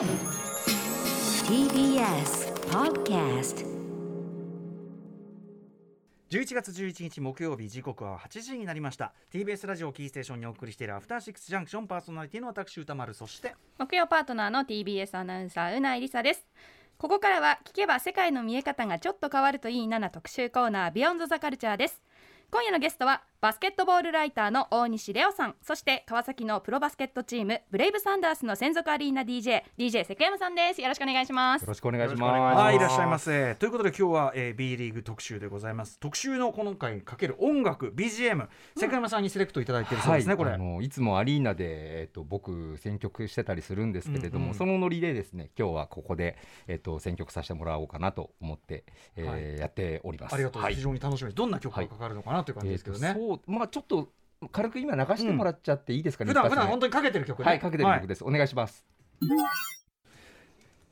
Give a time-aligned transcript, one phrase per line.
[0.00, 0.08] TBS
[2.70, 3.66] Podcast
[6.30, 9.12] 11月11日木曜日時刻は8時になりました。
[9.30, 13.12] TBS ラジオキーステーションにお送りしているアフターシックスジャンクションパーソナリティの私歌丸。
[13.12, 16.46] そして木曜パートナーの TBS アナウンサーうないりさです。
[16.96, 22.00] ここからは聞けば世界の見え方がちょっと変わるといいなな特集コーナービヨンドザカルチャーです。
[22.50, 25.54] 今夜のゲストはバスケットボールライターの大西レオさん。
[25.62, 30.82] そして川崎のプロバスケットチームブレイブサンダースの専属アリーナ DJ DJ 関山さんです。
[30.82, 31.62] よろしくお願いします。
[31.62, 32.58] よろしくお願いします。
[32.58, 33.54] はいいらっしゃいませ。
[33.54, 35.98] ということで今日は、えー、B リーグ特集でございます。
[36.00, 40.50] 特集のこの回にかける音楽 BGM 世界山さんにセレクトいただいているそうですね、これ。
[40.50, 44.54] あのいつもアリーナで、えっと、僕選曲してたりするんですけれども、うんうん。
[44.54, 46.36] そのノリでですね今日はここで、
[46.68, 48.84] えっと、選曲させてもらおうかなと思って、
[49.16, 49.58] えーはい。
[49.60, 50.34] やっております。
[50.34, 50.74] ありがとう、はい。
[50.74, 51.28] 非常に楽しみ。
[51.28, 54.12] ですどんな曲がかかるのかなという感じですけどね、えーとそうまあちょっと
[54.52, 56.30] 軽く今流してもらっちゃっていいですかね。
[56.30, 56.60] 普段一発目。
[56.60, 57.44] 普段本当にかけてる曲ね。
[57.44, 58.84] はいかけてる曲です、お願いします。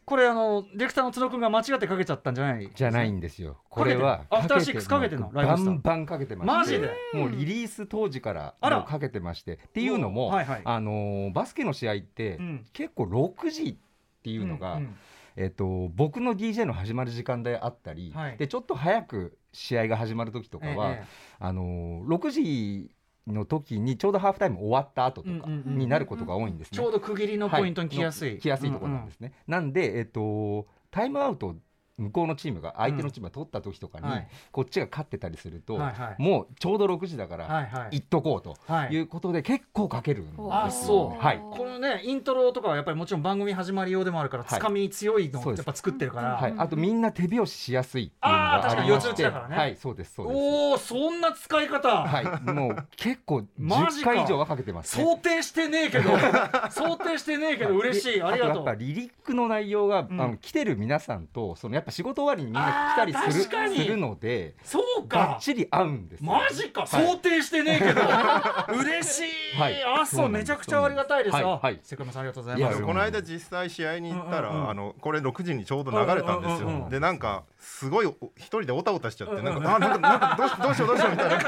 [0.05, 2.71] これあのディレクターの角君が間違ってかけちゃったんじゃない？
[2.75, 3.59] じゃないんですよ。
[3.69, 5.31] これはアフターシックスかけてんの？
[5.31, 6.79] バンバンかけてまして。
[6.79, 6.91] マジで？
[7.13, 9.55] もうリリース当時からかけてまして。
[9.55, 10.63] っていうのも、はいはい。
[10.65, 12.67] あのーバスケの試合って、うん。
[12.73, 13.77] 結構6時っ
[14.23, 14.97] ていうのが、んん。
[15.37, 18.37] えっと、僕の DJ の始まる時間であったり、はい。
[18.37, 21.07] でちょっと早く試合が始まる時とかは、ええ
[21.41, 22.91] あのー6時
[23.33, 26.77] の時にちょうどハーフタイム終わった後とかうんうんうんになることが多いんですね。
[26.77, 29.33] ちょうど区切りのポイントに来やすい、は来やすいところなんですね。
[29.47, 31.57] なんで、えっと、タイムアウト
[31.99, 34.29] 向こうのチームが相手のチームが取った時とかに、はい。
[34.53, 35.79] こっちが勝ってたりすると、
[36.19, 38.01] もうちょうど6時だから、はいはい。
[38.01, 38.95] 行っとこうとはい。
[38.95, 41.23] いうことで結構かけるんですよ、あそう。
[41.23, 41.39] はい。
[41.39, 44.59] このねイントロとかはやっぱりもちろん番組始まり用でもあるからはい。
[44.59, 45.61] つかみ強いのそうです。
[45.61, 49.25] をやっぱ作ってるから、はい、あとみんな手拍子しやすいっていうのがあー確かにありまして。
[49.25, 50.37] はいそうですそうです。
[50.37, 52.51] おおそんな使い方、はい。
[52.51, 54.15] もう結構 10マジか。
[54.15, 56.11] 回以上はかけてます、ね、想定してねえけど。
[56.71, 58.23] 想定してねえけど嬉しい。
[58.23, 58.57] ありがとう。
[58.57, 60.21] やっぱリリックの内容が、うん。
[60.21, 63.77] あの来てる皆さんとそのやっぱ仕事終わりにみんな来たりすあー確かに。
[63.79, 66.31] るするのでそうバッかチリ合うんですよ。
[66.31, 66.89] マジか、はい。
[66.89, 68.01] 想定してねえけど。
[68.81, 69.25] 嬉し
[69.57, 69.85] い、はい。
[69.85, 71.39] あそうめちゃくちゃありがたいです。
[71.39, 71.59] よ、はい。
[71.63, 71.81] はい。
[71.83, 72.83] セクマさんありがとうございます。
[72.83, 74.71] この間実際試合に行ったら、うんうんうん。
[74.71, 81.39] あのこれ6時にちょうど流れたんですよ、うんうんうんでなんかすごいお一人でおたおたしちゃって、うんうんなんかあなんかなんかどうしどうしようどうしようみたいな。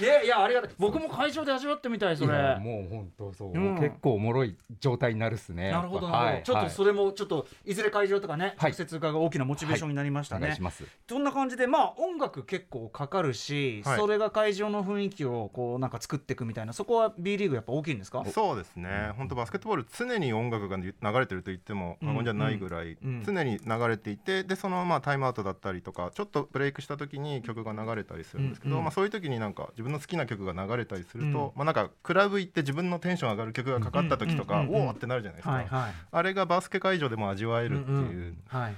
[0.00, 0.70] いやいやありがたい。
[0.78, 2.58] 僕も会場で味わってみたいそれ。
[2.58, 3.76] もう本当そう、うん。
[3.76, 5.70] 結構おもろい状態になるっすね。
[5.70, 6.66] なるほどやっぱなるほど、ちょっはい。
[6.66, 8.70] とそれもちょっといずれ会場とかね、はい。
[8.70, 10.84] 直接伺う大きなモチベーションになりましたね、お願いします。
[11.08, 13.98] そんな感じでまあ音楽結構かかるし、はい。
[13.98, 18.24] それが会場の雰囲気をこうなんか作っていくみたいなそこは B リーグやっぱ大きいんですか？
[18.32, 19.12] そうですね。
[19.16, 28.78] 本当バスケットボール常に音楽が流れてると言っても過言じゃないぐらい、常に流れていてでそのまあタイムアウトだったりとかちょっとブレイクした時に曲が流れたりするんですけど、うん。
[28.78, 28.84] うん。
[28.84, 31.58] まあ、そういう時になんか自分の好きな曲が流れたりすると、うん。
[31.58, 34.66] まあ、なんかクラブ行って自分のテンション上がる曲がかかった時とか、うん。
[34.66, 34.68] うん。
[34.68, 34.74] うん。
[34.74, 34.86] うん。
[34.86, 35.66] おおってなるじゃないですか、はい。
[35.66, 35.94] はい。
[36.10, 37.96] あれがバスケ会場でも味わわえるっていう。
[37.98, 38.74] うんうんはい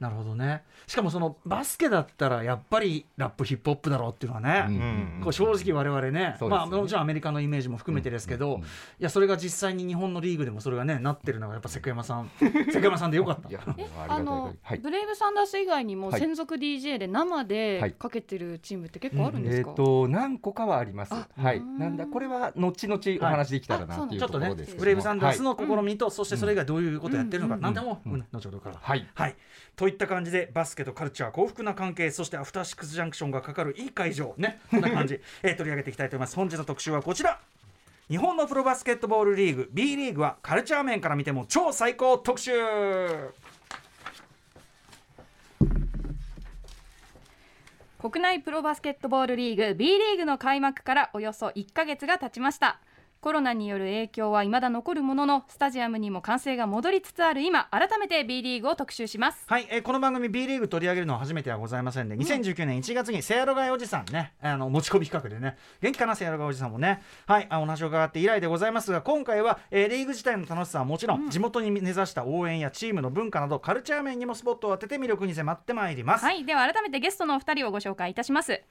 [0.00, 0.62] なるほどね。
[0.86, 4.74] しかもそのバスケだったらやっぱりラップヒップホップだろうっていうのはね、うん。
[4.74, 5.20] うん。
[5.24, 6.70] こう正直我々ねそうですよね。
[6.70, 8.66] まあ、もちろんアメリカのイメージも含めてですけど、うんうん
[9.00, 12.30] いやそれが実際に日本のリーグでもそれがねなってるのがやっぱ関山さん。
[12.72, 13.46] 関山さんでよかった。
[13.46, 13.86] ありがたい。
[14.08, 16.20] あの、はいブレイブサンダース以外にもはい。
[16.20, 21.14] 専属 DJ で生はいでかけてるチームって結構あるんですえっ、か、と何個かはあります。
[21.14, 21.58] あはい。
[21.58, 21.78] うん。
[21.78, 24.54] なんだこれは後々お話できたらなっていうちょっとね。
[24.78, 25.66] ブレイブサンダースのはい。
[25.66, 27.60] 試みと、そしてそれ以外どういうことをやってるのか、うん。
[27.60, 28.76] なんでも、うんうん後ほどから。
[28.80, 29.06] はい。
[29.14, 29.36] はい、
[29.88, 36.36] といった感じでバスケとカルチャー幸福な関係そしてアフターシックスジャンクションがかかるいい会場ねこんな感じ、 えー取り上げていきたいと思います。
[36.36, 37.40] 本日の特集はこちら。
[38.10, 42.52] 日本のプロバスケットボールリーグ B リーグはカルチャー面から見ても超最高特集。
[47.98, 52.78] 国内プロバスケットボールリーグ B リーグの開幕からおよそ1ヶ月が経ちました
[53.20, 59.44] コロナによる影響は未だ残るもののスタジアムにも歓声が戻りつつある今改めて B リーグを特集します。
[59.48, 67.02] はい、えーこの番組 B リーグ取り上げるのは初めてはございませんで、2019年1月にセアロガイおじさんねあの持ち込み企画でね元気かなセアロガイおじさんもね。
[67.26, 78.62] はいあお話を伺って以来でございますが今回は、えーリーグ自体の楽しさはもちろん、地元に根ざした応援やチームの文化などカルチャー面にもスポットを当てて魅力に迫ってまいります、はいでは改めてゲストのお二人をご紹介いたします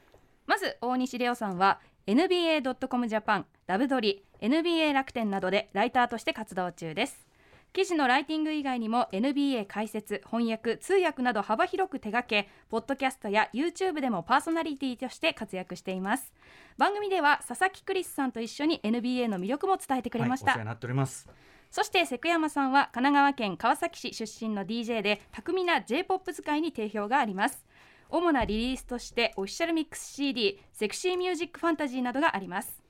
[0.46, 7.28] まず大西レオさんは NBA.com ジャパンダブドリ NBA 楽天などでライターとして活動中です。
[7.74, 16.32] 記事のライティング以外にも NBA 解説翻訳通訳など幅広く手掛けポッドキャストや YouTube でもパーソナリティとして活躍しています。
[16.78, 21.28] 番組では佐々木クリスさんと一緒に NBA の魅力も伝えてくれました、はいお世話になっております。
[21.70, 27.66] そしてセクヤマさんは神奈川県川崎市出身の DJ で巧みな J-POP 使いに定評があります
[28.10, 32.88] 主なリリースとしてオフィシャルミックス CD セクシーミュージックファンタジーなどがあります。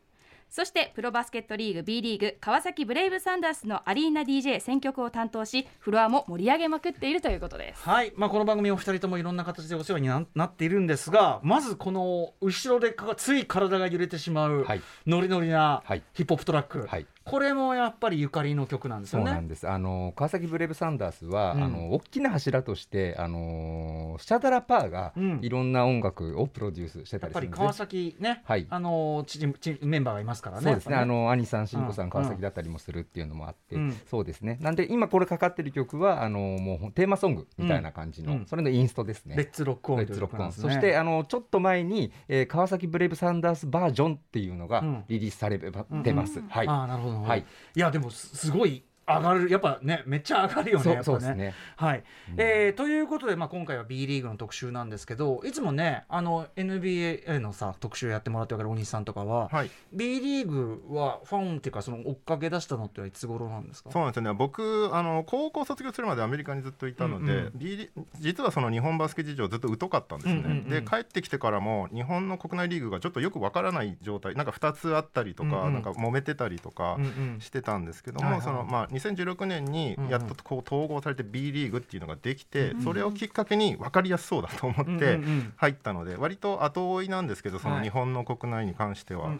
[0.49, 7.83] そしてプロバスケットリーグ B リーグ川崎ブレイブサンダースのアリーナ DJ 選曲を担当しフロアも盛り上げまくっているということです。
[7.83, 14.81] はい、まあ、この番組お二人ともいろんな形でお世話にななっているんですがまずこの後ろでかつい体が揺れてしまう、はい。
[15.05, 16.03] ノリノリなはい。
[16.13, 19.25] ヒップホップトラック、はいこれもやっぱりゆかりの曲なんですよね。
[19.25, 19.67] そうなんです。
[19.67, 30.63] あの川崎ブレイブサンダースは、うんあの大きな柱としてあのシャダラパーがうんいろんな音楽をプロデュースしてたりりするんですね川崎ね、はいあのチームチームメンバーがいますからね。
[30.63, 30.93] そうですね。
[30.93, 34.57] やっぱあの兄さん、慎吾さうんん、川崎だったりもするっていうのもあって、うんそうですね。
[34.61, 39.35] なんで今これかかってる曲はあのもうテーマソングみたいな感じの、うんそれのインストですね。
[39.35, 40.51] Let's Rock On Let's Rock On。
[40.51, 45.69] そしてあのちょっと前に、えー川崎ブレイブサンダースバージョンっていうのがうんリリースされてう
[46.13, 46.41] んます。
[46.47, 46.67] はい。
[46.67, 47.16] あなるほど。
[47.23, 47.45] はい。
[47.75, 50.83] い、やでもすすごい上がるやっぱねめっちゃ上がるよね。
[50.83, 51.53] そうやっぱそうですね。
[51.77, 52.35] はい、うん。
[52.37, 59.71] えーということで、まあ、今回は B リーグの特集なんですけどいつもねあの NBA のさ特集やってもらってるから大西さんとかは、はい。
[59.93, 63.91] B リーグはファンっていうかその追っかけ出したのってはいつ頃なんですか？
[63.91, 64.33] そうなんですよね。
[64.33, 67.51] 僕あの高校卒業するまでアメリカにずっといたので、うんうん。
[67.55, 67.89] B リ
[68.19, 70.69] 実はその日本バスケ事情ずっと疎かったんですね、うんうんうん。
[70.69, 75.73] で帰ってきてからも日本の国内リーグがちょっとよくわからない状態なんか2つあったりとか、うんうん。
[75.73, 77.05] なんか揉めてたりとかうんう
[77.37, 77.39] ん。
[77.39, 78.41] してたんですけども、はいはい。
[78.41, 85.19] そのまあ、2016年にやっとこう統合されて B リーグっていうのができて、それをきっかけに分かりやすそうだと思って、
[85.57, 87.77] 入ったので割と後追いなんですけどそはい。
[87.79, 89.31] の日本の国内に関しては、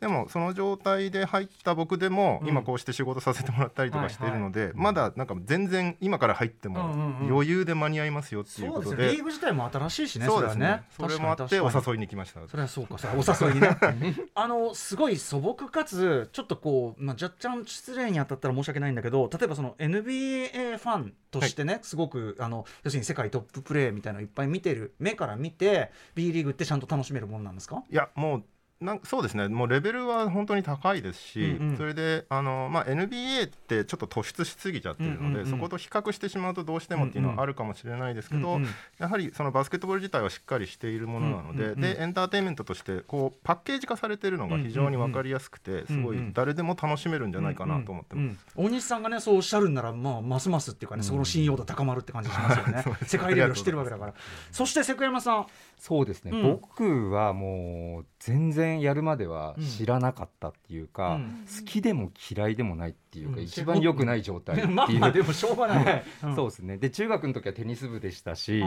[0.00, 2.48] でもその状態で入った僕でもうん。
[2.48, 6.80] 今こうして仕事させてもらったりとかしているので、まだなんか全然今から入っても
[7.28, 9.12] 余裕で間に合いますよっていうそうですことでね。
[9.12, 10.82] リーグ自体も新しいしねそうですね。
[10.96, 12.40] それもあってお誘いに来ました。
[12.46, 12.96] それはそうか。
[13.14, 13.76] お誘いにね。
[14.34, 27.82] あのすごい素朴かつちょっとこう、まあ、若干失礼に当たったら申し訳ないんだけど例えばその NBA ファンとしてね、すごくあの要するに世界トッププレーみたいなのいっぱい見てる目から見て B リーグってちゃんと楽しめるもんなんですか？
[27.90, 28.44] いやもう
[28.84, 29.48] なんそうですね。
[29.48, 31.76] もうレベルは本当に高いですし、うんうん。
[31.76, 35.46] それであの、まあ、NBA ってちょっと突出しすぎちゃってるので、うんうんうん。
[35.50, 38.68] そこと比較してしまうとどうしてもっていうのはあるかもしれないですけど、うんうん。
[38.98, 48.24] やはりそのバスケットボール自体はしっかりしているものなので,、うんうんうんでエンターテインメントとしてこうパッケージ化されているのが非常に分かりやすくて、すごい誰でも楽しめるんじゃないかなと思ってます。
[48.24, 48.66] うんうん。
[48.66, 52.84] 大西さんがねそうおっしゃるんなら、まあ、ますますっていうかね、その信用度高まるって感じしますよね。
[53.06, 54.14] 世界レベルをしてるわけだから。
[54.50, 55.46] そして瀬古山さん。
[55.78, 56.42] そうですね、うん。
[56.42, 61.46] 僕はもう全然やるまでは知らなかったっていうか、うん。
[61.46, 63.42] 好きでも嫌いでもないっていうか、うん。
[63.42, 66.36] 一番良くない状態っていう、まあまあでもしょうがない、うん。
[66.36, 66.76] そうですね。
[66.76, 68.62] で中学の時はテニス部でしたし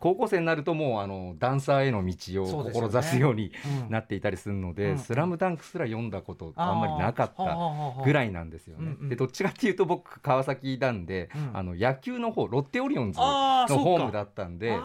[0.00, 3.52] 高校生になるともうあのダンサーへの道を志すように
[3.84, 3.90] うん。
[3.90, 4.98] なっていたりするので「うん。
[4.98, 8.96] スラムダンクすら読んだことあんまりなかったぐらいなんですよね。
[9.08, 11.56] でどっちかっていうと僕川崎なんで、うん。
[11.56, 13.24] あの野球の方ロッテオリオンズの
[13.78, 14.78] ホームだったんで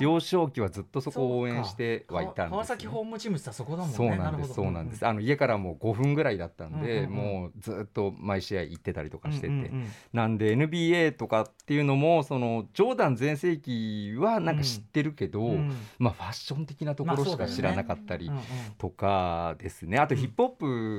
[0.00, 3.94] 幼少期はずっとそこを応援してはいたんですよね、川崎ホームチームってそこだもんね。
[3.94, 5.06] そうなんです、そうなんです。
[5.06, 9.86] あの家からもう5分ぐらいだったんで、もうずっと毎試合行ってたりとかしてて、うんうんうん。
[10.12, 15.72] なんで NBA とかっていうのもそのジョーダン全盛期はなんか知ってるけど、うん。
[15.98, 18.42] まあファッション的なところしか知らなかったりうんうん
[18.78, 19.98] とかですね。
[19.98, 20.50] あとヒップホッ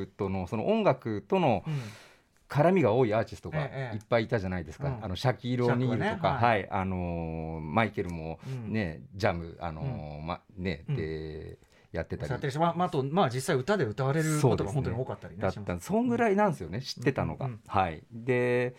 [0.05, 1.73] プとのその音楽とのうん。
[2.49, 4.87] 絡みが多いアーティストがええいっぱいいたじゃないですか。
[4.87, 5.05] うん。
[5.05, 8.73] あのシャキール・オニールとか、シャクはねははい、あのーマイケルもうん。
[8.73, 10.95] ね、ジャムあのーまね、うん。
[10.95, 11.59] で
[11.91, 12.31] やってたり。
[12.31, 15.79] やってるしまあまああとまあ実際歌で歌われることが本当に多かったりねだった。
[15.79, 17.59] そんぐらいなんですよね知ってたのが、うんうん。
[17.67, 18.03] はい。
[18.11, 18.75] で,、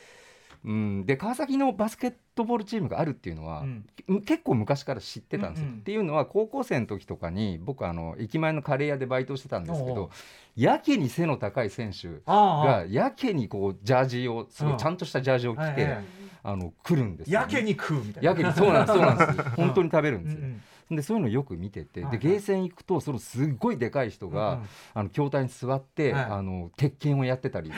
[0.65, 3.85] うん、で川崎のバスケットボールチームがあるっていうのは、うん。
[4.23, 10.11] 結構昔から知ってたんですよ、うんうんっていうのは高校生の時とかに僕あの駅前のカレー屋でバイトしてたんですけど
[10.57, 15.97] やけに背の高い選手がやけにこうジャージをすごうんいちゃんとしたジャージを着て、
[16.43, 18.31] あの来るんですよやけに食うみたいな。
[18.31, 19.50] やけにそうなんですそうなんです。
[19.57, 26.25] 本当に食べるんうんうですよ、んでそういうのよく見てて、でゲーセン行くとそのすっごいでかい人が、うんあの筐体に座って、はい。
[26.25, 27.70] あの鉄拳をやってたり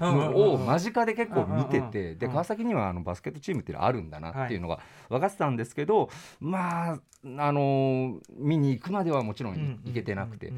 [0.00, 6.08] の を間近で結構見てて、で川崎にはあのバスケットチームっていうのあるんだなっていうのが分かってたんですけど、
[6.40, 7.00] まあ
[7.36, 10.52] あの見に行くまではもちろんい行けてなくて。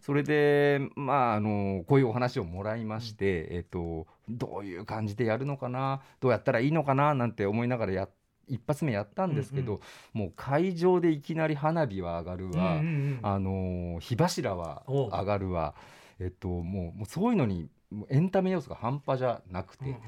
[0.00, 8.08] それでまああのこういうお話をもらいまして、えっとどういう感じでやるのかなどうやったらいいのかななんて思いながらや
[8.48, 9.80] 一発目やったんですけど、うん
[10.12, 15.74] もう会場でいきなり花火は上がるわ、うんうんうんあの火柱は上がるわ、
[16.18, 17.68] えっと、もうもうそういうのに
[18.08, 19.98] エンタメ要素が半端じゃなくて、うんうん。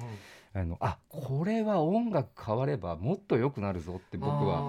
[0.55, 4.61] あのあこれは音楽変わればもっと良くなるぞって僕は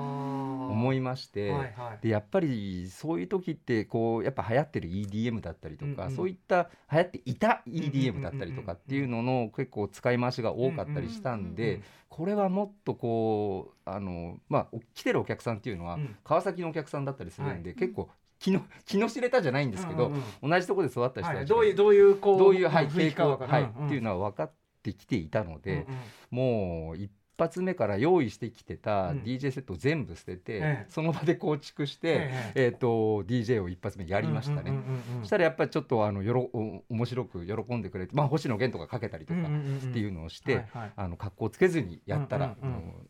[0.72, 1.52] 思いまして。
[1.52, 2.00] はいはい。
[2.02, 6.16] でやっぱりそういう時ってこうやっぱ流行ってる EDM だったりとか、うんうん。
[6.16, 16.16] そういった流行っていたうんうんうんうん EDM だったりとかっていうのの結構使い回しが多かったりしたんで、うんうんこれはもっとこうあのまあ来てるお客さんっていうのはうん。
[16.24, 18.10] 川崎のお客さんだったりするんで、は結構
[18.40, 23.74] 気の 気の知れたじゃないんですけど、うんうん同じところで育った人たちが、はい、どういうどういうこうどういう、はい、傾向、はいうん。
[23.82, 25.88] うんっていうのは分かってきていたので、うんうん。
[26.32, 29.18] もう一発目から用意してきてたうん。
[29.20, 30.86] DJ セットを全部捨てて、ええ。
[30.90, 32.66] その場で構築して、ええ。
[32.66, 34.64] えー、と DJ を一発目やりましたね。
[34.66, 39.44] うんうんうんうんそしたらやっぱりちょっとあのよろお面白く喜んでくれて、まあ、星野源とかかけたりとかっ
[39.92, 40.66] ていうのをして、
[40.96, 42.56] あの格好つけずにやったら、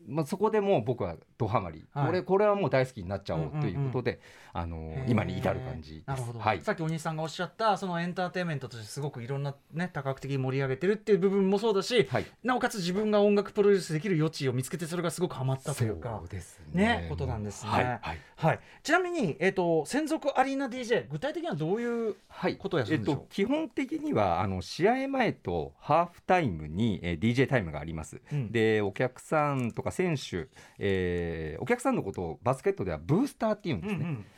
[0.06, 2.06] まあ、そこでもう僕はドハマり、はい。
[2.06, 4.20] これこれはもう大好きになっちゃおうんうんうんうということで、
[4.52, 6.08] あの今に至る感じです。
[6.08, 6.60] なるほど、はい。
[6.62, 12.26] さっきお兄さんがおっしゃったそのエンターテインメントとしてすごくいろんなね多角的に盛り上げてるっていう部分もそうだし、はい。
[12.42, 16.22] なおかつ自分が音楽プロデュースできる余地を見つけてそれがすごくハマったというか
[16.72, 16.86] ね。
[16.86, 17.70] ねことなんですね。
[17.70, 18.00] はいはい。
[18.36, 23.14] はい、ちなみに、えー、と専属アリーナ DJ 具体的にはどういうはい、ことをやるんでしょう？
[23.14, 28.20] えっと、基本的にはあの試合前とハーフタイムに、えー DJ タイムがあります。
[28.32, 28.52] うん。
[28.52, 30.48] でお客さんとか選手、
[30.78, 33.98] えーお客さんのことをバスケットではブースターっていうんですね。
[34.00, 34.14] うんうん。
[34.14, 34.37] えー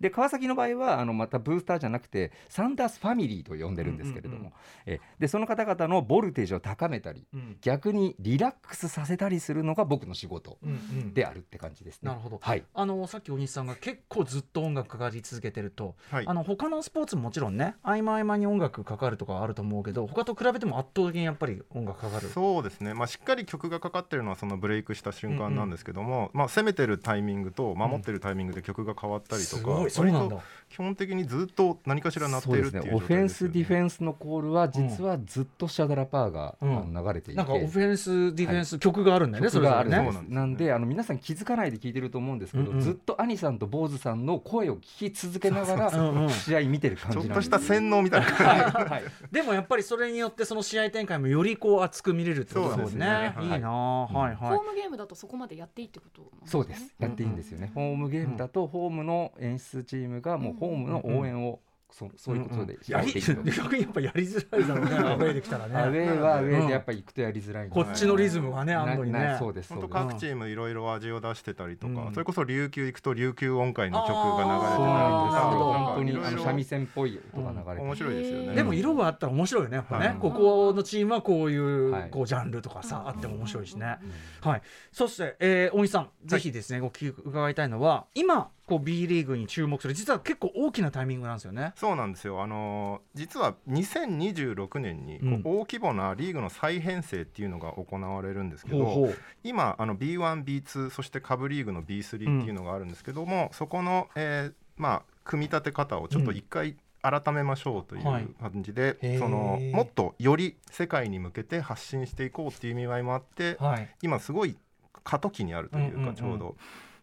[0.00, 4.52] で川崎の場合はあのまたブースターじゃなくてサンダースファミリーと呼んでるんですけれども、うんうんうん
[4.86, 7.56] えーでその方々のボルテージを高めたりうん。
[7.60, 11.14] 逆にリラックスさせたりするのが僕の仕事うんうん。
[11.14, 12.08] であるって感じですね。
[12.08, 12.38] なるほど。
[12.40, 12.64] はい。
[12.72, 16.26] あのさっきお西さんが結構ずっと音楽かかり続けてると、はい。
[16.26, 30.36] あの他のスポーツももちろんね合間合間に音楽かかるとかはあると思うけど他と比べても圧倒的にやっぱり音楽かかるそうですね、まあ、しっかり曲がかかってるのはそのブレイクした瞬間なんですけども、まあ、攻めてるタイミングと守ってるタイミングで曲が変わったりとか、すごいそうなんそれなんだ。
[30.70, 32.94] 基本的にずっと何かしら鳴ってるっていう状ですね。
[32.94, 40.22] オフェンスディフェンスのコールは実はずっとシャダラパーが、流れていて、なんかオフェンスディフェンス、曲があるんだよね曲があるね。
[40.28, 42.80] なんであの皆さん気づかないで聞いてると思うんですけど、うんうん。
[42.80, 47.50] ずっと兄さんと坊主さんの声を聞き続けながら試合見てる感ちょっじなんです。
[47.50, 48.62] とした洗脳みたいな感じ。
[48.62, 48.88] はい。
[48.90, 53.34] は いでもやっぱりそれによってその試合展開もよりこう熱く見れるってことですね。
[53.40, 53.46] い。
[53.46, 56.94] いなあ、はいホームゲームだとそこまでやっていいってことなんそうです。
[56.98, 61.60] やっていいんですよね、ホームゲームだとホームの演出チームがもうホームの応援を
[61.92, 64.96] そそういうことでやり逆にやっぱやりづらいだろうね。
[64.96, 65.76] アウェーできたらね。
[65.76, 66.66] アウェーはアウェーうん。
[66.68, 68.96] でやっぱり行くとやりづらいこっちのリズムがねあん。
[68.96, 69.36] のにね。
[69.38, 69.68] そうです。
[69.70, 72.14] そ本うです当各チームいろいろ味を出してたりとか、うん。
[72.14, 74.86] それこそ琉球行くと琉球音階の曲が流れてたりとあーそう。
[74.86, 76.02] なんですよなるほど本当
[76.38, 78.54] に三味線っぽい音が流れて面白いですよね。
[78.54, 83.96] でも色があったら面白いよねやっぱね、はいここのチームはこういう、はいこうジャンルとかさあっても面白いしね、
[84.44, 84.62] うんはい。
[84.92, 89.94] そして、えー、大西さんぜひですね、ご聞き伺いたいのは今こう B リーグに注目する。
[89.94, 91.72] 実は結構大きなタイミングなんですよね。
[91.74, 99.18] そうなんですよ、あのー実は2026年に大規模なリーグの再編成っていうのが行われるんですけど、ほうほう。
[99.42, 108.28] 今あの B1、B2 そして下部リーグの B3 っていうのがあるんですけども、そこの、えーまあ、組み立て方をちょっと一回改めましょうというはい。
[108.40, 109.18] 感じで、へー。
[109.18, 113.88] そのもっとより世界に向けて発信していこうっていう意味合いもあって、はい。
[114.02, 114.56] 今すごい
[115.02, 116.14] 過渡期にあるといううんうんうん。
[116.14, 116.56] かちょうど。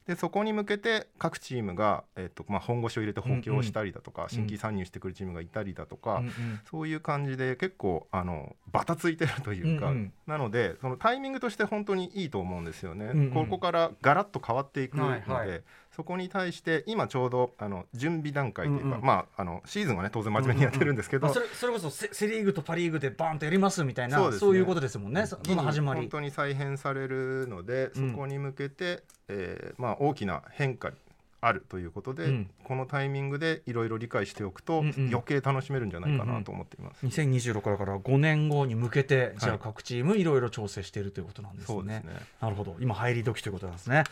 [0.08, 6.60] でそこに向けて各チームが、えっとまあ、本腰を入れて補強をしたりだとか、新規参入してくるチームがいたりだとか、うんうん。
[6.70, 10.14] そういう感じで結構あのバタついてるというか、うんうん。
[10.26, 13.06] なのでそのタイミングとして本当にいいと思うんですよね。
[13.06, 13.32] うんうん。
[13.32, 15.62] ここからガラッと変わっていくので、はいはい
[15.98, 19.02] そこに対して今ちょうどあの準備段階というか、うんうん。
[19.02, 24.60] まああのシーズンはね当然真面目にやってるんですけど、あそれそれこそセセ・リーグとパ・リーグでバーンとやりますみたいなそうね。
[24.60, 25.26] いうことですもんね。
[25.26, 26.02] そその始まり。
[26.02, 28.12] 本当に再編されるので、うん。
[28.12, 30.92] そこに向けて、えーまあ、大きな変化
[31.40, 37.06] あるということで、うんこのタイミングでいろいろ理解しておくと、うんうん余計楽しめるんじゃないかなと思っています。
[37.06, 41.66] 2026からから5年後に向けてじゃあはい各チームいろいろ調整しているということなんですね。
[41.68, 44.04] そうですねなるほど今入り時ということなんですね。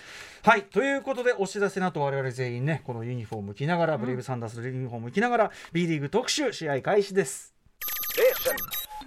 [0.44, 7.54] はいということでお知らせの後我々全員ねこのユニフォーム着ながら、ブレイブサンダースのユニフォーム着ながら B リーグ特集試合開始です。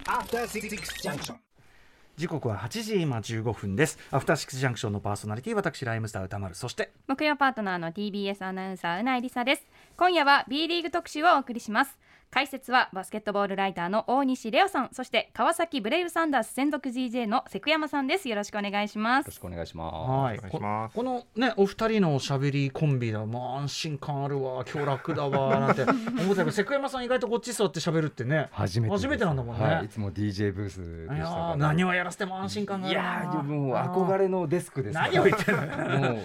[0.06, 0.68] After Six
[1.02, 1.47] Junction.
[2.18, 3.96] 時刻は8時今15分です。
[4.10, 9.64] アフターシックスジャンクションのパーソナリティ私ライムスター歌丸そして木曜パートナーの TBS アナウンサーうないりさです
[9.96, 11.96] 今夜は B リーグ特集をお送りします
[12.30, 18.28] 解説はバスケットボールライターの大西レオさんそして川崎ブレイブサンダース専属 GJ のセクヤマさんです。
[18.28, 19.26] よろしくお願いします。
[19.26, 19.94] よろしくお願いします。
[19.94, 20.38] はい。
[20.50, 20.61] こ
[20.94, 23.25] このねお二人のおしゃべりコンビだ。
[23.25, 24.64] もう安心感あるわ。
[24.70, 25.58] 今日楽だわ。
[25.58, 25.82] なんて。
[25.82, 28.49] 思ってたけどセクヤマさん意外とこっち座ってしゃべるってね。
[28.52, 29.64] 初めて初めてなんだもんね。
[29.64, 31.52] はい、いつも DJ ブースでしたから。
[31.54, 33.06] ー何をやらせても安心感があいるな。
[33.06, 35.62] やーもう憧れのデスクです何を言ってんの
[36.11, 36.18] もう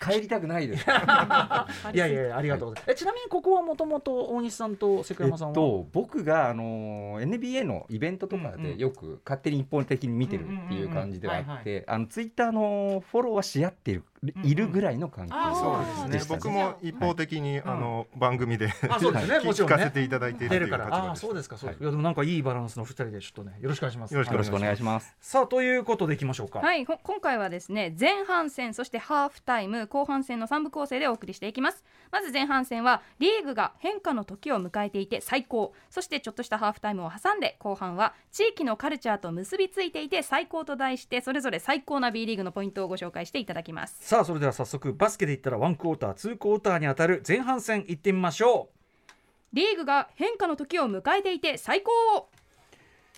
[0.00, 0.86] 帰りたくないです。
[1.92, 14.04] いやいやいやありがとうございます、えちなみにここはもともと大西さんとセクえヤマさんは、っと、僕が、あの NBA のイベントとかでよく勝手に一方的に見てるっていう感じではあってあのツイッターのフォローはし合ってる
[14.42, 15.54] いるぐらいの関係あー。
[15.54, 16.36] そうですね。
[16.36, 19.40] 僕も一方的に、あの番組であそうですね。
[19.44, 19.76] もちろんね。
[19.76, 20.88] 聞かせていただいているから。
[20.88, 21.84] ああそうですかそうですか、はい。
[21.84, 24.14] い、やでもなんかいいバランスの二人でちょっとねよろしくお願いします。
[24.14, 25.14] よろしくお願いします。
[25.20, 26.60] さあということでいきましょうか。
[26.60, 31.84] はい、ほ今回はですね前半戦そしてハーフタイム後半戦の3部構成でお送りしていきます。
[32.10, 35.74] まず前半戦はリーグが変化の時を迎えていて最高。
[35.90, 51.90] そしてちょっとしたハーフタイムを挟んで後半は地域のカルチャーと結びついていて最高と題してそれぞれ最高な B リーグのポイントをご紹介していただきますさあそれでは早速バスケで言ったらワンクォーターツークォーターに当たる前半戦行ってみましょうリーグが変化の時を迎えていて最高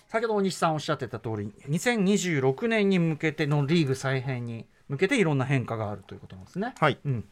[0.07, 6.73] 先ほど大西さんおっしゃってた通り2026年に向けてのリーグ再編に向けていろんな変化があるということなんですね。
[6.79, 6.97] はい。
[7.05, 7.25] うん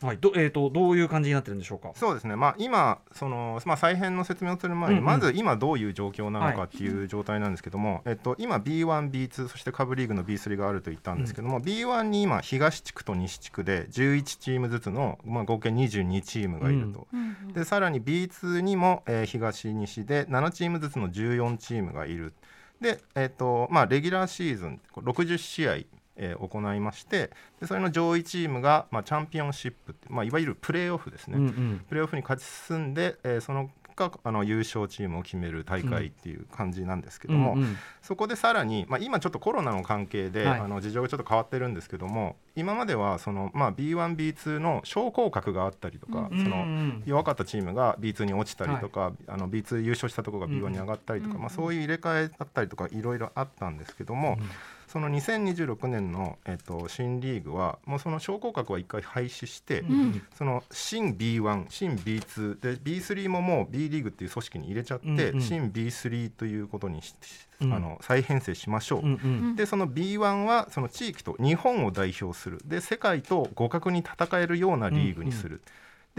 [0.00, 0.18] はい。
[0.20, 1.90] どえー、とどういう感じになってるんでしょうか？
[1.96, 5.00] そうですね、まあ、今その、まあ、再編の説明をする前に、うん。
[5.00, 17.08] うんまず今どういう状況なのかっていう状態なんですけども、えっと、今 B1、B2 そして下部リーグの B3 があると言ったんですけども、B1 に今東地区と西地区で11チームずつの、まあ、合計22チームがいると、
[17.52, 22.32] でさらに B2 にも、えー東西で7チームずつの14チームがいる。
[22.80, 25.76] で、えっとまあ、レギュラーシーズン60試合
[26.18, 31.84] えー行いましてでそれの上位チームが、まあ、チャンピオンシップって、まあ、いわゆるプレーオフですね、うんうん。
[31.88, 37.76] プレーオフに勝ち進んで、えーそのがあの優勝チームを決める大会っていう感じなんですけども、うんうん。
[38.00, 40.60] そこでさらに、まあ、今ちょっとコロナの関係で、はい。
[40.60, 47.02] あの事情がちょっと変わってるんですけども今まではその、まあ、B1B2 の昇降格があったりとか、うんそのうん。
[47.06, 54.38] 弱かったチームが B2 に落ちたりとか、あの B2 優勝したところが B1 に上がったりとか、まあ、そういう入れ替えだったりとかいろいろあったんですけども、
[54.88, 59.84] その2026年の、えっと、新リーグはもうその昇降格は一回廃止して、
[60.36, 65.40] その新 B1 新 B2 で B3 ももう B リーグっていう組織に入れちゃって、うんうん。
[65.42, 67.14] 新 B3 ということにし、
[67.60, 67.72] うん。
[67.72, 69.00] あの再編成しましょう。
[69.00, 72.60] うんうんでその B1 はその地域と日本を代表する。
[72.64, 75.60] で世界と互角に戦えるようなリーグにする、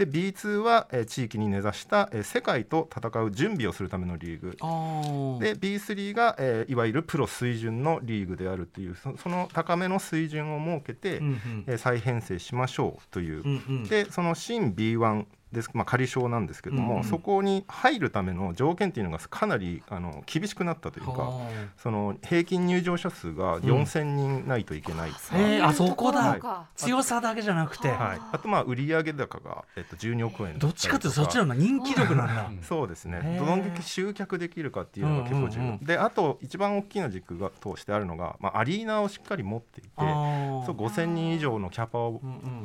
[0.00, 4.50] で B2 は、えー地域に根ざした、えー世界と戦う準備をするためのリーグ。
[5.44, 11.64] で B3 が、えーいわゆるプロ水準のリーグであるというそその高めの水準を設けて、うんうん。
[11.66, 13.84] えー再編成しましょうという、うんうん。
[13.84, 17.04] でその新 B1 です、まあ、仮称なんですけども、うんうん。
[17.04, 25.10] そこに入るための条件っていうのがかなりあの厳しくなったというかはその平均入場者数が4000人ないといけない。
[25.10, 26.40] とか、あえーあそこだ、はい。
[26.76, 32.50] 強さだけじゃなくて、はい、あとまあ売上高が、えっと、12億円どっちかっていうとそっちの方が人気力なんだ。
[32.62, 33.36] そうですね。
[33.38, 41.98] どんだけ集客できるかっていうのが結構重要、うんうんうんであと一番大きな軸が通してあるのが、まあ、アリーナをしっかり持っていてそう5000人以上のキャパ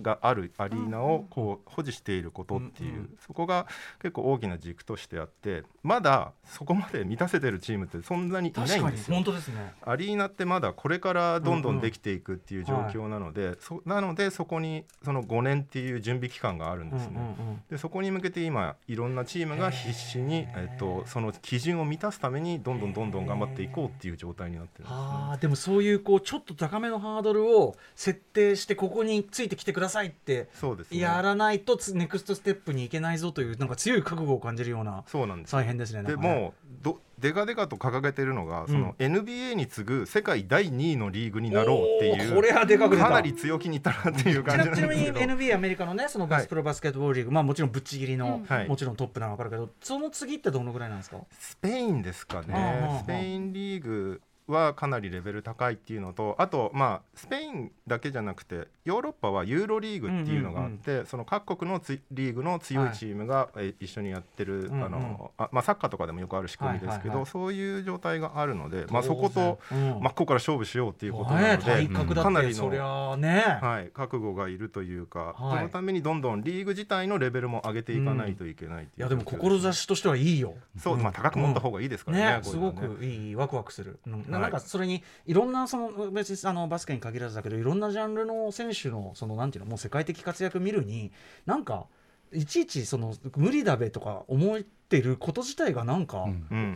[0.01, 3.65] があるアリーナをこう保持していることっていう、うんうんそこが
[4.01, 9.23] 結構大きな軸としてあってまだそこまで満たせてるチームってそんなにいないんですよ本。
[9.23, 9.73] 当ですね。
[9.81, 17.13] アリーナってまだこれからどんどんできていくっていう状況なので、そなのでそこにその5年っていう準備期間があるんですね。
[17.15, 24.97] うんうんうんでそこに向けて今いろんなチームが必死に、えっと、その基準を満たすためにどんどんどんどん頑張っていこうっていう状態になってるんですね。
[24.97, 36.03] あーでもそういうこうちょっと高めのハードルを設定してここについてきてくださいってそうですねやらないとつネクストステップに行けないぞというなんか強い覚悟を感じるようなそうなんです再編ですね。
[36.03, 48.67] でもうどでかでかと掲げてるのが、その NBA に次ぐ世界第2位のリーグになろうっていうこれはでかくかなり強気にいったなっていうち感じなちなみになんですけど NBA アメリカのねそのバスプロバスケットボールリーグ、まあもちろんぶっちぎりの、はい。
[48.67, 51.17] もちろんトップなの分かるけどその次ってどのぐらいなんですか？
[51.39, 52.99] スペインですかね。
[53.03, 64.85] スペインリーグはかなりレベル高いっていうのとあとまあスペインだけじゃなくてヨーロッパはユーロリーグっていうのがあって、その各国のつリーグの強いチームが、え一緒にやってる、うんうん。
[64.85, 67.25] あのあまあ、サッカーとかでもよくある仕組みですけど、はいはいはい。
[67.25, 69.99] そういう状態があるので、まあ、そことうん。
[70.01, 75.57] 真っ向から勝負しようっていうことなねので、体格だってかなりのね、はい、覚悟がいるというか、はい。
[75.57, 80.53] そのためにどんどんリーグ自体のレベルも上げていかないといけないっていういやでも志としてはいいよ。
[80.77, 84.13] そう、まあ、高く持った方がいいですからね,、ね、すごくいいワクワクする、うん。
[84.13, 91.11] はいなんかそれにいろんなその別にあのバスケに限らずだけどいろんなジャンルの選手のそのなんていうのもう世界的活躍見るに
[91.45, 91.87] なんか
[92.33, 96.25] いちいちその無理だべとか思ってること自体がなんか、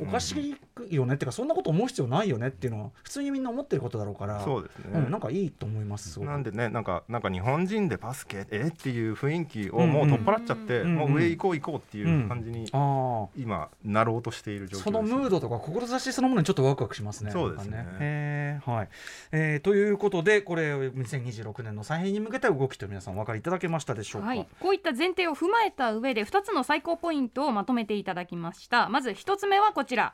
[0.01, 0.57] おかし
[0.89, 13.29] いよねっていうかそんなこと思う必要ないよねっていうのは普通にみんな思ってることだろうからそうですね、うん、なんかいいと思いますなんでねなんかなんか日本人でバスケえっていう雰囲気をもう取っ払っちゃって、うんうんもう上行こう行こうっていう感じにああ。
[13.37, 17.31] 今なろうとしている状況です、そのムードとか志そのものにちょっとワクワクしますね。
[17.31, 17.77] そうですね。
[17.77, 18.89] なんかへーはい。
[19.31, 24.27] えーということでこれ2026年の再編に向けた動きと皆さんお分かりいただけましたでしょうか？
[24.29, 28.89] はい、こういった前提を踏まえた上で2つの最高ポイントをまとめていただきました。
[28.89, 30.13] まず1つ目はこちら。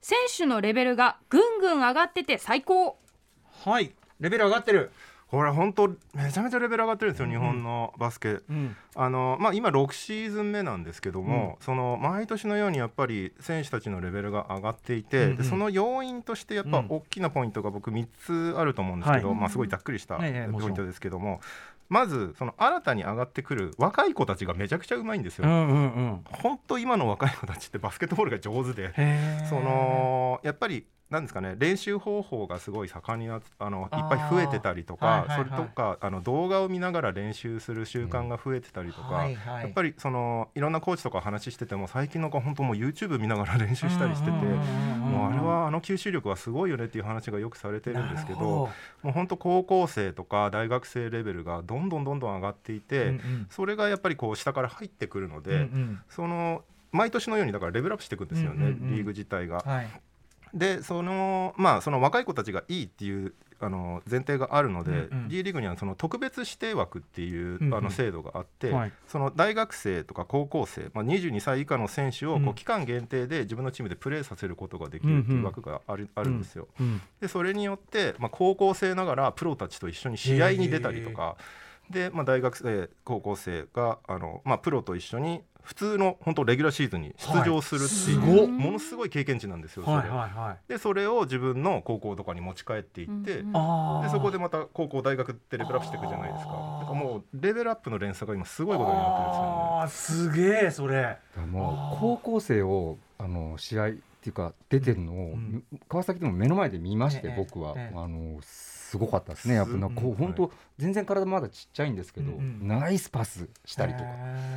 [0.00, 2.98] 選手のレベルがぐんぐん上がってて最高。
[3.64, 3.92] はい。
[4.18, 4.92] レベル上がってる。
[5.30, 8.40] これ本当めちゃめちゃレベル上がってるんですよ、日本のバスケ。
[8.50, 8.76] うん。
[8.96, 15.36] あのまあ、今6シーズン目なんですけども、その毎年のようにやっぱり選手たちのレベルが上がっていて、うんうん。
[15.36, 16.86] でその要因としてやっぱうん。
[16.88, 18.08] 大きなポイントが僕3
[18.52, 19.38] つあると思うんですけど、はい。
[19.38, 21.40] まあ、すごいざっくりしたポイントですけども、
[21.90, 25.46] まずその新たに上がってくる若い子たちがめちゃくちゃうまいんですよ。
[25.46, 28.94] うんうんうん本当今の若い子たちってバスケットボールが上手で
[29.48, 44.30] そのやっぱりなんですかね練習方法がすごい盛んになっあのいっぱい増えてたりとか、それとかあの動画を見ながら練習する習慣が増えてたりとか、やっぱりそのいろんなコーチとか話してても最近の子は本当もう YouTube 見ながら練習したりしてて。
[45.10, 48.70] もうあれはあの吸収力はすごいよねっていう話がよくされてるんですけども
[49.04, 53.18] う本当高校生とか大学生レベルがどんどんどんどん上がっていて、
[53.50, 55.68] それがやっぱりこう下から入ってくるので、
[56.08, 59.58] その毎年のようにだからレベルアップしていくんですよね、リーグ自体が。
[59.58, 59.88] はい
[60.54, 65.28] でそのまあその若い子たちがいいっていうあの前提があるので、うんうん。
[65.28, 67.74] D リーグにはその特別指定枠っていう、うんうん。
[67.74, 68.92] あの制度があって、はい。
[69.06, 72.48] その大学生とか高校生、まあ、22歳以下の選手をこうん。
[72.48, 76.68] う期間限定で自分のチームでプレーさせることができるっていう枠がある,、あるんですよ。
[76.80, 81.36] うんでそれによって、まあ、高校生ながらプロたちと一緒に試合に出たりとか
[81.90, 88.38] で、まあ、大学生高校生があの、まあ、プロと一緒に普通の本当レギュラーシーズンに出場するっていう、はい。
[88.38, 88.48] すごっ。
[88.48, 89.84] ものすごい経験値なんですよ。
[89.84, 89.96] それ。
[89.96, 90.58] はいはいはい。
[90.68, 93.52] でそれを自分の高校とかに持ち帰っていって、うん。
[94.02, 96.50] でそこでまた高校大学ってレベルアップしていくじゃないですか。
[96.52, 96.78] あー。
[96.78, 99.48] なんかもうレベルアップの連鎖が今すごいことになってるんですよね。
[99.50, 101.18] あーすげえそれ。
[101.50, 103.90] もう高校生をあの試合っ
[104.22, 105.62] ていうか出てるのを、ん。
[105.88, 107.96] 川崎でも目の前で見まして、ええ僕は、ええ。
[107.96, 108.40] あの
[108.90, 114.06] すごかったですねやっぱなこううん本当、全然体まだちっちゃいんですけど、うんうんナイスパスしたりとか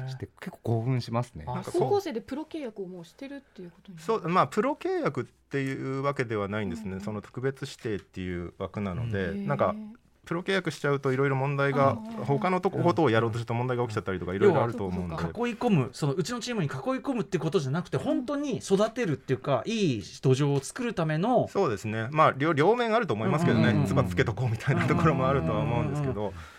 [0.10, 1.46] して結構興奮しますね。
[1.46, 3.04] 高校生でプロ契約をもう。
[3.06, 3.72] してるっていう。
[3.72, 9.76] ことにそうまあプロ契約っていうわけではないんですね、うんその特別指定っていう枠なので、うんなんか
[10.26, 15.16] プロ契約しちゃうといろいろ問題が他のとこことをやろうとした問題が起きちゃったりとかいろいろあると思うんで。
[15.16, 22.08] 要は囲い込むそのうちのチームに囲い込むってことじゃなくて本当に育てるっていうかいい土壌を作るためのそうですね。
[22.12, 23.86] まあ両両面あると思いますけどね。
[23.86, 26.30] つばつけとこうみたいなところもあるとは思うんですけど。
[26.30, 26.53] い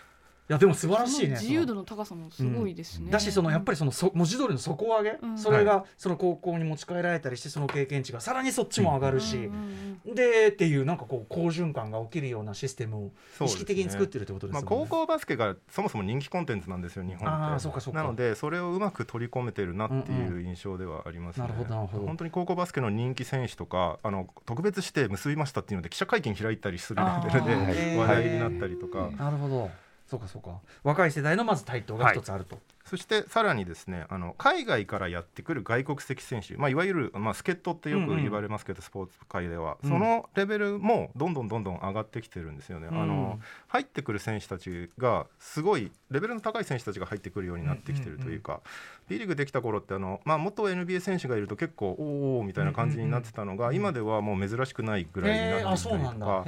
[0.48, 3.10] やでも素晴らしいね自由度の高さもすごいですね。
[3.10, 5.38] だしそのやっぱりそのそ文字通りの底上げ、うん。
[5.38, 13.10] それがその高校に持ち帰られたりしてその経験値がさらにそっちも上がるし、うんうんでっていうなんかこう好循環が起きるようなシステムを
[13.44, 14.62] 意識的に作ってるってことですまあ。
[14.62, 17.60] 高校バスケがそもそも人気コンテンツなんですよ日本って。
[17.60, 18.02] そうかそうか。
[18.02, 22.06] なのでそれをうまく取り込めてるなっていう印象ではありますね、なるほどなるほど。
[22.06, 27.02] 本当に高校バスケの人気選手とかあの特別指定結びましたっていうので記者会見開いたりする
[27.32, 29.70] レベルで話題になったりとか、なるほど
[30.06, 32.58] そうかそうか若い世代のまず台頭が一つあると。
[32.84, 39.90] そしてさらにですねあの海外からやってくる外国籍選手、まあ、いわゆる、まあ、助っ人ってよく言われますけど、スポーツ界では、うん。
[39.90, 42.88] そのレベルもどんどんどんどん上がってきてるんですよね。
[42.90, 43.02] うん。
[43.02, 48.60] あの入ってくる選手たちがすごいレベルの高い選手たちが入ってくるようになってきてるというか、
[49.08, 52.02] B リーグできた頃ってあの、まあ、元 NBA 選手がいると結構おー
[52.38, 56.44] おーみたいな感じになってたのが、今ではもう珍しくないぐらいになってたりとか。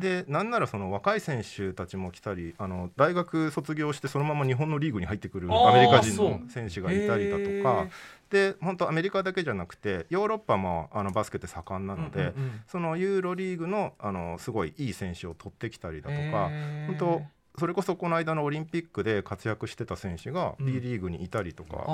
[0.00, 7.86] でなんならその若い選手たちも来たりあの大学卒業してそのまま日本のリーグに入ってくるあーアメリカ人の選手がいたりだとへか
[8.30, 12.32] で本当アメリカだけじゃなくてヨーロッパもあのバスケって盛んなので、
[12.66, 16.50] そのユーロリーグのあのすごいいい選手を取ってきたりだとか
[16.86, 17.22] 本当
[17.58, 20.66] それこそこの間のオリンピックで活躍してた選手がうん。
[20.66, 21.84] B リーグにいたりとか、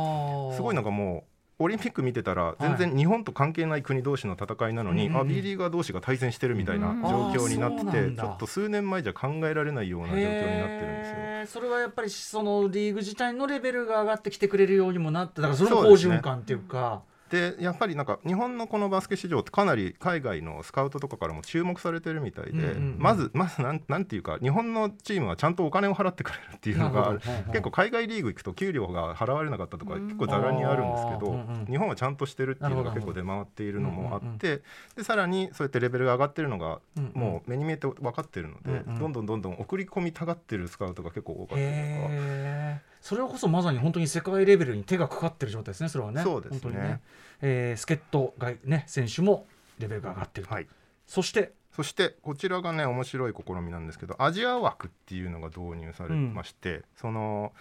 [0.57, 11.05] すごいなんかもうオリンピック見てたら全然日本と関係ない国同士の戦いなのに、うんうんうんあ B リーガー同士が対戦してるみたいなうん状況になってあーそうなんちょっと数年前じゃ考えられないような状況になってるんで
[11.47, 11.61] すよ。
[11.61, 22.97] それはやっぱりそのリーグ自体のレベルが上がってきてくれるようにもなってだからそれも好循環っていうかでやっぱりなんか日本のこのバスケ市場ってかなり海外のスカウトとかからも注目されてるみたいで、うんうんうん。
[22.99, 27.53] まずまずなんなんていうか日本のチームはちゃんとお金を払ってくれるっていうのがあるなるほど。
[27.53, 30.03] 結構海外リーグ行くと給料が払われなかったとかうん。
[30.09, 31.67] 結構ざらにあるんですけど、うんうん。
[31.71, 34.61] 日本はちゃんとしてるっていうのが結構出回っているのもあって、
[34.95, 36.81] でさらにそうやってレベルが上がってるのが
[37.15, 38.99] もう目に見えて分かってるので、うんうん。
[38.99, 41.71] どんどんどんどん送り込みたがってるスカウトが結構多かったり
[42.77, 42.92] とか。
[43.03, 46.23] それこそまさに本当に世界レベルに手がかかってる状態ですねそれはね。
[46.23, 46.61] そうですね。
[46.63, 47.01] 本当にね、
[47.43, 49.47] えー助っ人がね選手も
[49.79, 50.67] レベルが上がってると、はい。
[51.07, 51.53] そして？
[51.75, 57.53] そしてこちらがね面白い試みなんですけどアジア枠っていうのが導入されまして、その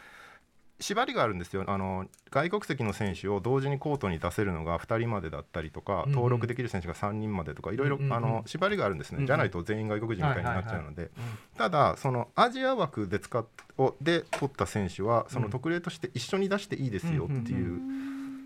[0.82, 1.64] 縛りがあるんですよ。
[1.68, 6.12] あの外国籍の選手を同時にコートに出せるのが2人までだったりとか、うんうん。
[6.12, 8.14] 登録できる選手が3人までとかいろいろうんうんうん。
[8.14, 9.28] あの縛りがあるんですね、うんうん。
[9.28, 11.10] じゃないと全員外国人みたいになっちゃうので、うん
[11.58, 13.46] ただそのアジア枠で使っ
[13.78, 17.80] をで取った選手はその特例として一緒に出していいですよっていう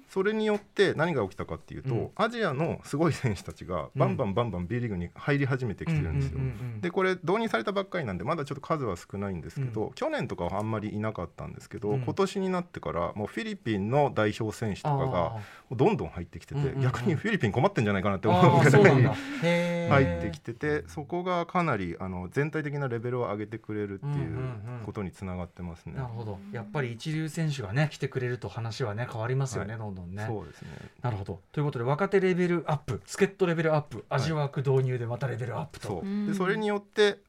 [0.08, 2.10] それによって何が起きたかっていうと、うん。
[2.16, 6.40] アジアのすごい選手たちがバンバンバンバン B リーグに入り始めてきてるんですよ。
[6.82, 12.02] でこれ導入されたばっかりなんでまだちょっと数は少ないんですけど、う去年とかはあんまりいなかったんですけど、うん。
[12.02, 15.38] 今年になってからもうフィリピンの代表選手とかが
[15.72, 24.38] どんどん入ってきてて、逆にフィリピン困ってんじゃないかなって思あうぐらい入ってきててそこがかなりあの全体的なレベルを上げてくれるっていう
[24.86, 25.94] ことにつながってますね。
[25.96, 26.40] なるほど。
[26.52, 29.80] やっぱり一流選手がね来てくれると話はね変わりますよね、はい。
[29.80, 30.26] どんどんね。
[30.28, 30.70] そうですね。
[31.02, 31.42] なるほど。
[31.52, 36.02] ということで若手レベルアップ助っ人レベルアップアジワーク導入でまたレベルアップと、そう。
[36.02, 36.28] うん。
[36.28, 37.20] でそれによって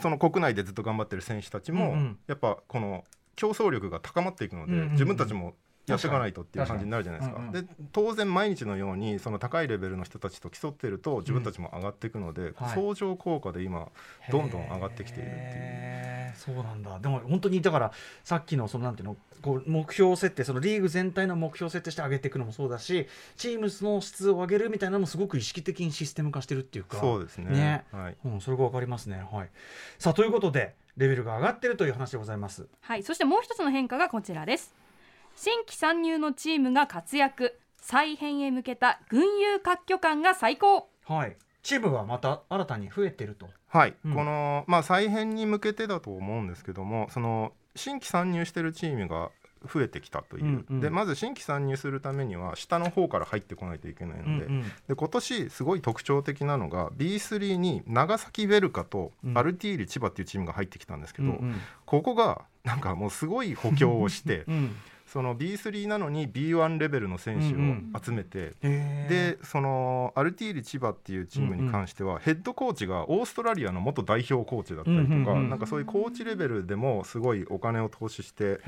[0.00, 2.18] その国内でずっと頑張ってる選手たちも、うんうん。
[2.26, 3.04] やっぱこの
[3.36, 5.54] 競争力が高まっていくので、うんうんうん自分たちも
[5.86, 7.40] やっていかないとっていう感じになるじゃないですか。
[7.40, 12.74] 確かにで当然毎日のようにその高いレベルの人たちと競ってると自分たちも上がっていくので、はい。
[12.74, 13.88] 相乗効果で今
[14.30, 15.81] どんどん上がってきているっていう。
[16.44, 16.98] そうなんだ。
[16.98, 17.92] でも本当にだから
[18.24, 26.98] さっきのそのなんていうのこう目標設定そのリーグ全体の目標設定して上げていくのもそうだしチームの質を上げるみたいなのもすごく意識的にシステム化してるっていうか。
[26.98, 27.50] そうですね。
[27.50, 27.84] ね。
[27.92, 28.16] はい。
[28.24, 29.24] うん、それが分かりますね。
[29.30, 29.50] はい。
[29.98, 32.66] さあということでレベルが上がってるという話でございます。
[32.80, 33.02] はい。
[33.02, 34.74] そしてもう一つの変化がこちらです。
[35.36, 37.58] 新規参入のチームが活躍。
[37.76, 40.88] 再編へ向けた群雄割拠感が最高。
[41.04, 43.48] はいチームがまた新たに増えてると。
[43.68, 44.14] はい、うん。
[44.14, 49.30] このまあ再編に向けてだと思うんですけどもその新規参入してるチームが
[49.72, 50.80] 増えてきたという、うんうん。
[50.80, 54.62] でまず新規参入するためには下の方から入ってこないといけないので,、うんうん。
[54.88, 59.38] で今年すごい特徴的なのが B3 に長崎ベルカとうん。
[59.38, 61.60] アルティーリ千葉っていうチームが入ってきたんですけど、うんうん。
[61.86, 64.76] ここがなんかもうすごい補強をして うん
[65.12, 69.34] その B3 なのに B1 レベルの選手を集めて、へー。
[69.34, 75.50] でそのアルティーリ千葉っていうチームに関しては、ヘッドコーチがオーストラリアの元代表コーチだったりとか、うんうんうん。
[75.50, 78.60] なんかそういうコーチレベルでもすごいお金を投資して。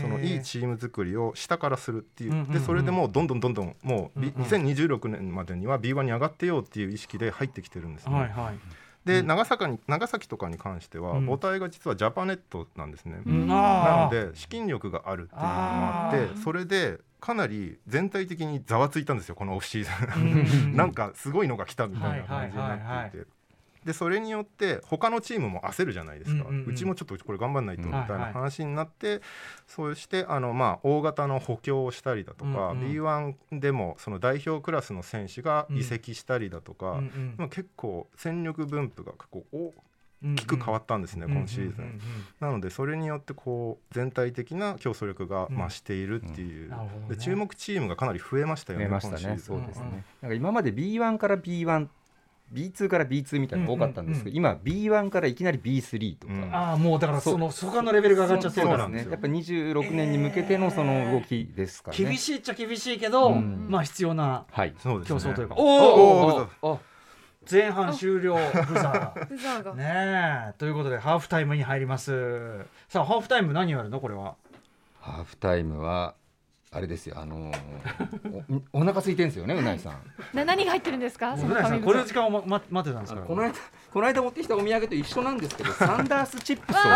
[0.00, 2.52] そのいいチーム作りを下からするっていう、うんうんうん。
[2.52, 8.14] でそれでもうどんどんどんどんもう、B うんうん2026年までには B1 に上がってようっていう意識で入ってきてるんですね。
[8.16, 13.22] はいはいで、うん長崎に長崎とかに関しては、うん母体が実はジャパネットなんですね。
[13.24, 20.72] うんなので資金力があるっていうのもあってそれでかなり全体的にざわついたんですよこのオフシーズン。
[20.72, 23.26] うなんかすごいのが来たみたいな感じにはいはいはいはいなっていて。
[23.84, 26.74] でそれによって他のチームも焦るじゃないですか、うんうんうん。
[26.74, 28.10] ちもちょっとこれ頑張んないとみたいはい。
[28.12, 29.20] はない話になって、
[29.66, 32.90] そうしてあの、まあ、大型の補強をしたりだとか、うんうん。
[32.90, 37.34] B1 でもその代表クラスの選手が移籍したりだとか、うんうん。
[37.38, 39.74] まあ結構戦力分布がこう大
[40.24, 41.84] うんきく変わったんですね、今シーズン。
[41.84, 41.94] うんうん。
[41.94, 42.00] うん
[42.38, 47.08] なのでそれによってこう全体的な競争力が増しているっていう、なるほどね。
[47.10, 49.18] で注目チームがかなり増えましたよね増えましたね。
[49.20, 49.58] 今シーズン。
[49.58, 50.04] そうですね、うんうん。
[50.22, 51.88] なんか今まで B1 から B1
[52.52, 56.54] B2 から B2 みたいなのが多かったんですけど、今 B1 からいきなり B3 とか、うん。
[56.54, 62.04] ああもうだからそのそこのレベルが上がっちゃってるからそうなんですよやっぱ26年に向けてのその動きですからね。
[62.04, 63.66] 厳しいっちゃ厳しいけど、うん。
[63.68, 64.74] まあ必要なはい。
[64.78, 65.20] そうですね。
[65.20, 66.48] 競争というか、おおおー。
[66.62, 66.80] お
[67.50, 68.36] 前半終了
[68.68, 69.26] ブザー。
[69.26, 69.74] ブザーが。
[69.74, 70.54] ねえ。
[70.58, 72.60] ということでハーフタイムに入ります。
[72.88, 74.36] さあハーフタイム何やるのこれは？
[75.00, 76.14] ハーフタイムは
[76.74, 80.00] あれですよあのーお お腹空いてんですよねうないさん。
[80.36, 81.36] な何が入ってるんですか？
[81.36, 83.26] そのうなぎさんこれの時間を、まま、待ってたんですから。
[83.26, 83.52] この間
[83.92, 86.92] この間持ってきたお土産と一緒なんですけどサンダースチップスをですね。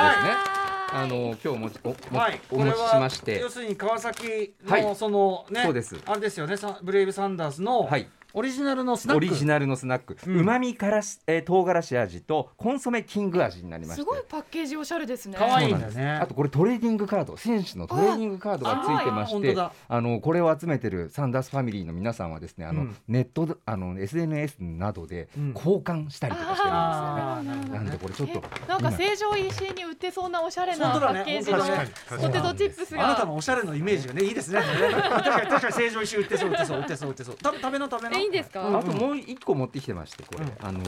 [0.93, 3.41] あの今日もおもはい、お持ちしまして。
[3.41, 4.97] 要するに川崎のはい。
[4.97, 5.97] そのね、そうです。
[6.07, 9.17] あれですよねさブレイブサンダースのはいオリジナルのスナック。
[9.17, 10.19] オリジナルのスナック。
[10.27, 10.41] うん。
[10.41, 15.37] うまみからし、えー、唐辛子味とコンソメキング味になりましてすごいパッケージおしゃれですね。
[15.39, 19.05] 可愛いんだよねあとこれトレーディングカード選手のトレーディングカードがつい。
[19.07, 19.57] てまして
[19.89, 22.97] あのこれを集めてるサンダースファミリーの皆さんはですねあの、うん。
[23.09, 25.53] ネットであの SNS などでうん。
[25.55, 26.71] 交換したりとかしてるんですよね。
[26.77, 32.23] あーなんでねこれちょっとえなんか成城石井に売ってそうなおしゃれなパッケージの確かに確かに。
[32.23, 34.61] ポテトチップスあなたがのおしゃれのイメージがねいいですね。
[34.61, 37.11] 確かに確かに成城石井売ってそう売ってそう売ってそう。
[37.11, 38.77] 売ってそう食べな食べなえいいんですかうん。
[38.77, 40.53] あともう一個持ってきてましてこれ、うん。
[40.61, 40.81] あの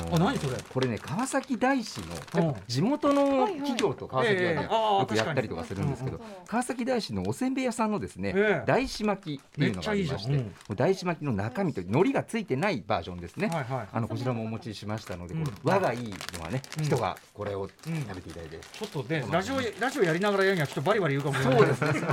[0.72, 8.66] これね川崎大師うんの地元の企業と川崎はよくやったりとかするんですけど、川崎大師のおせんべい屋さんのですね、ええ。
[8.66, 15.44] 大師巻きっていうのがありまして大師巻きの中身と海苔がついてないバージョンですね、あのこちらもお持ちしましたので、うん。
[15.44, 21.58] これ我がいいのはね、うん人がこれをうん食べていただいて、ちょっとねラジオラジオやりながらやるにはちょっとバリバリ言うかもしれない。
[21.58, 22.08] そうですね。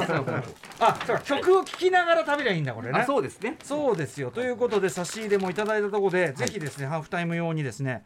[0.80, 3.00] あそうか曲を聴きながら食べりゃいいんだこれ当ね。
[3.02, 3.58] あそうですね。
[3.64, 4.32] そうですよ。
[4.32, 8.04] ということで差シーでもいただいたところで、ぜひですねハーフタイム用にですね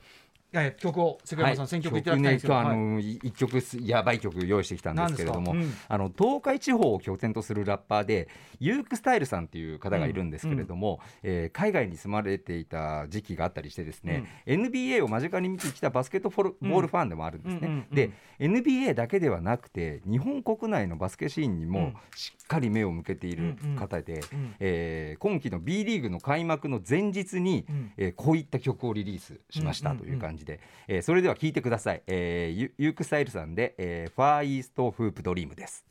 [0.51, 5.93] えー曲を関山さん、選曲いただきたいんですけど、曲ね、今日あはいの、い一曲すやばい曲用意してきたんですけれども、何ですか？
[5.93, 8.27] あの東海地方を拠点とするラッパーで
[8.59, 17.59] ユークスタイルさんっていう方がいるんですけれども、えー海外に住まれていた時期があったりしてですね、NBA を間近に見てきたバスケットボールボールファンでもあるんですね。
[17.61, 17.95] うんうんうんうん。
[17.95, 21.71] で NBA だけではなくて日本国内のバスケシーンにうん。
[21.71, 24.55] もしっかり目を向けている方で、うん。
[24.59, 27.91] えー今期の B リーグの開幕の前日に、うん。
[27.97, 35.85] えーこういった曲をリリースしましたという感じで、えーそれでは聴いてください、えーユユークスタイルさんで、えーファーイーストフープドリームです。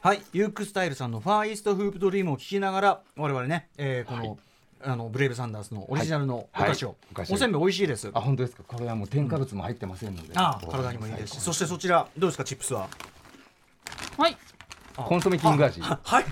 [0.00, 4.38] はい、ユークスタイルさんの「ファーイーストフープドリーム」を聞きながら我々ね、えーこの、
[4.84, 7.34] あのブレイブサンダースのオリジナルのお菓子を、はいお菓子。
[7.34, 8.10] おせんべい美味しいです。
[8.14, 8.62] あ本当ですか？
[8.62, 11.40] これはもう添加物も入ってませんので、ああ体にもいいですし。
[11.40, 12.44] そしてそちらどうですか？
[12.44, 12.88] チップスは。
[14.16, 14.36] はい
[14.96, 15.80] コンソメキング味。
[15.80, 16.24] はい。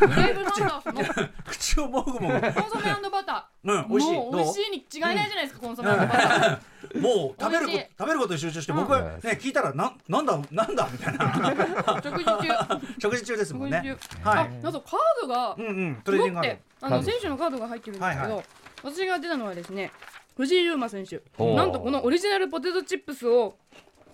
[0.00, 2.26] ブレイブサンダースの口をもぐもぐ。
[2.28, 3.72] コンソメバター。
[3.72, 4.12] うん美味しい。
[4.32, 7.00] 美味しいに違いないじゃないですか、コンソメバター。
[7.00, 7.86] もう食べるこ美味しい。
[7.98, 8.78] 食べることに集中してうん。
[8.78, 12.00] 僕はね聞いたらななんだなんだみたいな。
[12.02, 12.80] 食事中。
[12.98, 13.82] 食事中ですもんね。
[13.84, 14.38] 食事中、はい。
[14.38, 14.80] あなんかカー
[15.22, 16.48] ドがうんうんトレーすごくディングある。
[16.48, 18.42] てあの選手のカードが入ってるんですけど、はいは
[18.82, 19.90] 私が出たのはですね
[20.36, 21.22] 藤井優馬選手。
[21.38, 23.56] なんとこのオリジナルポテトチップスを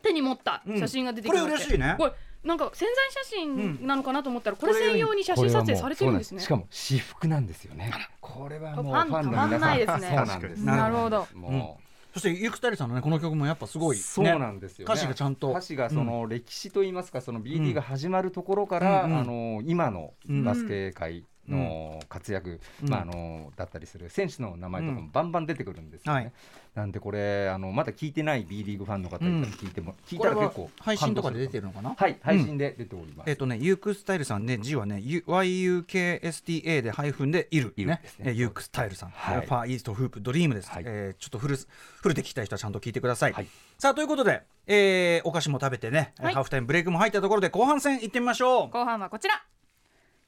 [0.03, 1.95] 手に持った写真が出てきまして、うんこれ嬉しいね。
[1.99, 2.13] これ
[2.45, 6.41] なんか潜在写真なのかなと思ったらこれ専用に写真撮影されてるんですね。
[6.41, 7.91] しかも私服なんですよね。
[8.21, 10.07] これはもうフファンの皆たまんさなんいですね。
[10.09, 10.65] そうなんです。
[10.65, 11.27] なるほど。
[11.35, 11.81] も
[12.13, 15.51] そしてユークスタイルさんのねこの曲もやっぱすごい、ね、そうなんですよ、ね、歌詞がちゃんと。
[15.51, 20.13] 歌詞がその歴史といいますか、その BD が始まるところから、うんうんあの今の
[20.45, 22.89] バスケ界の活躍、うん。
[22.89, 26.21] まああのだったりする選手の名前とかもバンバン出てくるんですよね。
[26.21, 26.33] はい
[26.75, 31.95] なんでこれあのまだ聞いてない B リーグファンの方いたら聞いても、聞いこれはたら結構配信とかで出てるるのかな？
[31.97, 33.31] はい配信で出ております。
[33.31, 38.25] えっ、とね、ユークスタイルさんね、字はね、U- YUKSTA でハイフンでいる、ねいるですね。
[38.27, 39.47] えーユークスタイルさん、はい。
[39.47, 40.71] ファーイーストフープドリームです。
[40.71, 40.83] はい。
[40.85, 41.69] えーちょっとフルス
[42.03, 43.33] フルで聞きたい人はちゃんと聞いてください。
[43.33, 43.47] はい。
[43.79, 46.35] さあということで、えーお菓子も食べてね、はい。
[46.35, 48.71] ハーフタイムブレイクも入ったところで後半戦行ってみましょう。
[48.71, 49.45] 後半はこちら。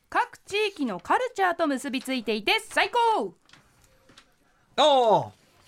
[0.08, 3.34] 各地域のカルチャーと結びついていて最高。
[4.76, 4.84] ああ、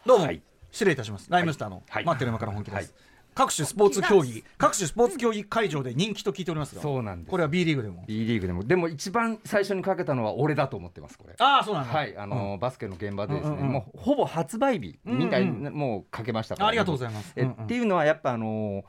[0.07, 1.27] どうも、はい失礼いたします。
[1.31, 2.05] ライムスターの、はい。
[2.05, 2.75] 待ってる間から本気です。
[2.77, 2.89] はい。
[3.35, 7.31] 各種スポーツ競技、各種スポーツ競技会場で人気と聞いておりますが、そうなんです。
[7.31, 8.65] これは B リーグでも？B リーグでも。
[8.65, 11.35] でも一番最初にかけたのは俺だと思ってますこれ。
[11.39, 11.93] ああ、そうなんだ。
[11.97, 17.33] はい、あのバスケの現場でですね、うんうんうんもうほぼ発売日みたいうんな、もうかけましたから、ありがとうございます。
[17.37, 17.65] えうんうん。
[17.65, 18.85] っていうのはやっぱあの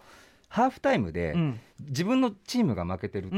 [0.47, 1.59] ハーフタイムで、うん。
[1.81, 3.35] 自分のチームが負けてると、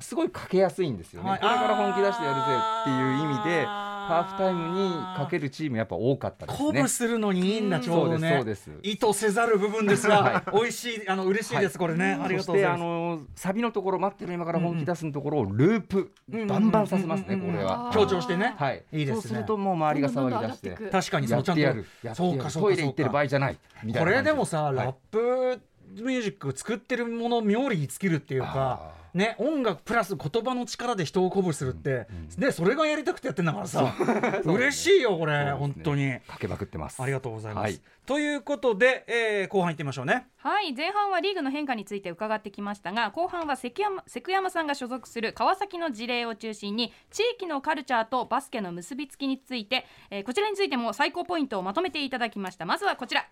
[0.00, 1.38] すごいかけやすいんですよね、はい。
[1.38, 2.42] これから本気出してやるぜ
[2.82, 6.66] っていう意味であーハーフタイムにかけるチームやっぱ多かったですね。
[6.66, 6.88] 鼓舞。
[6.88, 8.36] するのにいいんだ、ちょうどね。
[8.36, 8.88] そうですそうです。
[8.90, 11.58] 意図せざる部分ですが、美味しい、あの嬉しい。
[11.58, 12.18] です、これね。
[12.22, 12.80] ありがとうございそしてあます。
[12.80, 17.90] のサビのところ待ってる今から本気出すのところをループ、うんバンバンさせますね、これは。
[17.92, 18.54] 強調してね。
[18.56, 19.22] はい、いいですね。
[19.22, 20.90] そうするともう周りが騒ぎ出して。
[20.90, 23.58] 確かにそのちゃんとそうかそうかトイレ行ってる場合じゃない。
[23.98, 25.60] これでもさ、はいラップ
[26.02, 29.06] ミュージック作ってるもの妙利に尽きるっていうかあ。
[29.16, 32.06] ね、音楽プラス言葉の力で人を鼓舞するって、
[32.36, 33.94] でそれがやりたくてやってんだからさ、
[34.44, 35.52] 嬉しいよこれ、ね。
[35.52, 36.20] 本当に。
[36.28, 37.02] かけまくってます。
[37.02, 37.80] ありがとうございます、はい。
[38.04, 40.26] ということで、えー後半いってみましょうね。
[40.36, 40.74] はい。
[40.74, 52.66] 前半はリーグの変化について伺ってきましたが後半は関山関山さんが所属する川崎の事例を中心に地域のカルチャーとバスケの結びつきについて、えーこちらについても最高ポイントをまとめていただきました。
[52.66, 53.26] まずはこちら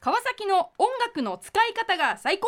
[0.00, 2.46] 川崎の音楽の使い方が最高。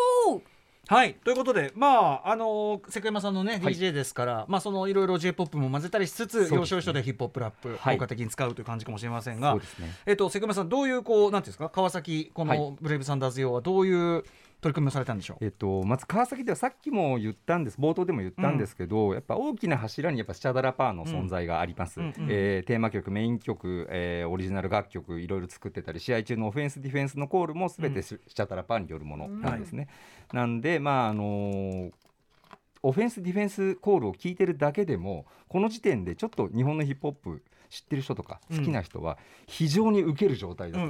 [0.86, 1.14] はい。
[1.14, 9.60] ということでまああのー関山さんのね、はい DJ ですからまあそのいろいろ j p o p も混ぜたりしつつ要所要所でヒップホップラップ、はい効果的に使うという感じかもしれませんがね。
[10.06, 14.24] えっと関山さんどういうこうなんていうんですか川崎こはのブレイブサンダーズ用はどういう
[14.60, 29.88] 取り組みをされたんでしょう、えっと、まず川崎ではさっきも言ったんです冒頭でも言ったんですけど、やっぱ大きな柱にやっぱスチャダラパーの存在があります、うんうんえーテーマ曲メイン曲、えーオリジナル楽曲いろいろ作ってたり試合中のオフェンスディフェンスのコールもすべてススチャダラパーによるものなんですね、
[30.32, 31.92] なんでまああのー
[32.82, 40.84] オフェンスディフェンスコールを聞いてるだけでもこの時点でちょっと日本のヒップホップ知ってる人とか好きな人は非常に受ける状態だと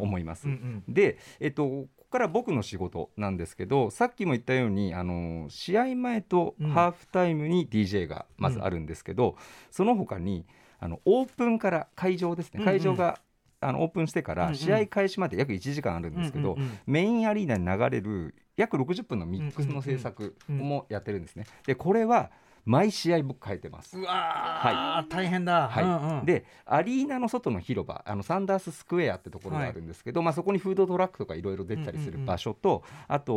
[0.00, 0.46] 思います。
[0.46, 6.70] うんうんで、えっと、ここから僕の仕事なんですけどさっきも言ったようにあの試合前とうん。
[6.70, 9.36] ハーフタイムに DJ がまずあるんですけど、
[9.70, 10.46] その他に
[10.78, 12.52] あのオープンから会場ですね。
[12.54, 12.66] うんうん。
[12.66, 13.20] 会場が、
[13.60, 14.48] あのオープンしてかうんうん。
[14.50, 16.78] ら試合開始まで約1時間あるんですけど、うんうんうん。
[16.86, 21.46] メインアリーナに流れる約60分のミックスの制作もやってるんですね。
[21.66, 22.30] でこれは
[22.68, 23.98] 毎試合僕変えてます。
[23.98, 25.84] うわー、大変だ、はい。
[25.84, 26.26] うんうん。
[26.26, 33.32] でアリーナの外の広場あのサンダーススクエアってところがあるんですけど、まあ、そこにフードトラックとかいろいろ出たりする場所と、あと、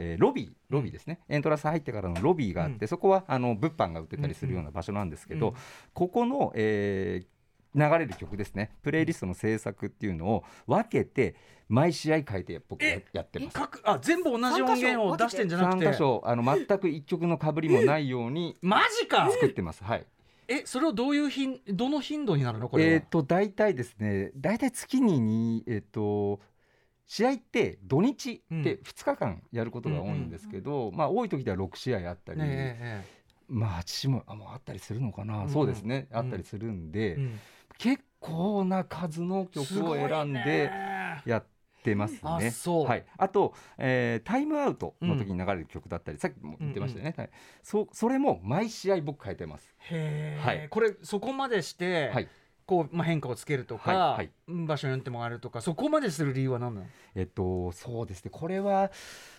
[0.00, 5.54] えーロビーロビーですね、エントランス入ってからのロビーがあって、そこはあの物販が売ってたりするような場所なんですけど、うん。
[5.92, 7.26] ここの、えー
[7.74, 8.76] 流れる曲ですね。
[8.82, 11.34] プレイリストの制作っていうのを分けて
[11.72, 13.54] 毎試合変えて僕やってます。
[13.54, 19.30] 各あ全部同じ音源を出してんじゃなく3て箇所あの全く一曲の被りもないようにマジか？
[19.32, 19.82] 作ってます。
[19.82, 20.06] はい。
[20.48, 26.40] えそれをどういう頻どの頻度になるのこれは、えっ、と大体ですね大体月ににえっ、と
[27.06, 28.62] 試合って土日うん。
[28.62, 32.40] で2日間やることが多いんですけど、まあ多い時では6試合あったり、
[33.48, 35.48] まあ8試合もあもうあったりするのかな、うん。
[35.48, 36.06] そうですね。
[36.10, 36.18] うん。
[36.18, 37.18] あったりするんで、
[37.78, 40.70] 結構な数の曲を選んで
[41.24, 41.61] やって
[41.94, 42.52] ますね。
[42.86, 47.30] はい、あと、えータイムアウトの時に流れる曲だったり、さっきも言ってましたよね、はい、
[47.62, 49.74] そそれも毎試合僕変えてます。
[50.40, 50.68] はい。
[50.70, 52.28] これそこまでして、はい
[52.72, 54.30] こうまあ、変化をつけるとか、はいはい。
[54.48, 56.86] うん場所によってもあるとかそこまでする理由は何なの？
[57.14, 58.30] えっと、そうですね。
[58.30, 58.90] これは、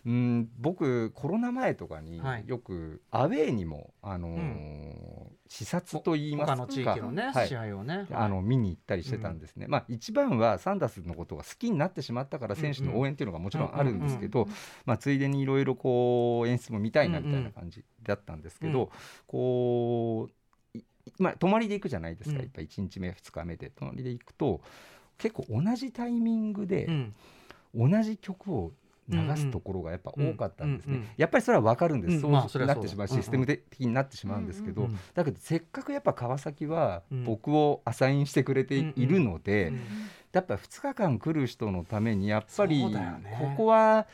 [0.05, 2.43] うん、僕コロナ前とかにはい。
[2.47, 6.55] よくアウェーにも、あのー視察といいますか。
[6.55, 7.47] 他の地域のね、はい。
[7.47, 8.07] 試合をね。
[8.11, 14.47] あの見に行ったりしてたんですね、まあ一番はサンダースのことが好きになってしまったから選手の応援っていうのがもちろんあるんですけど、
[14.85, 18.89] まあ、ついでにいろいろこう演出も見たいなみたいな感じだったんですけど、うん。
[19.27, 20.33] こうい
[21.19, 22.41] まあ泊まりで行くじゃないですか、うん。
[22.43, 23.69] やっぱ1日目2日目で。
[23.69, 24.61] 泊まりで行くと
[25.17, 27.13] 結構同じタイミングでうん。
[27.75, 28.71] 同じ曲を
[29.09, 32.21] 流すところがやっぱ多かったんですね、うんうんうんやっぱりそれは分かるんです、うん。
[32.21, 37.23] そうなってしまう、システム的になってしまうんですけど、だけどせっかくやっぱ川崎はうん。
[37.23, 39.79] 僕をアサインしてくれているので、うん
[40.33, 42.89] やっぱ2日間来る人のためにやっぱりこ
[43.55, 44.07] こは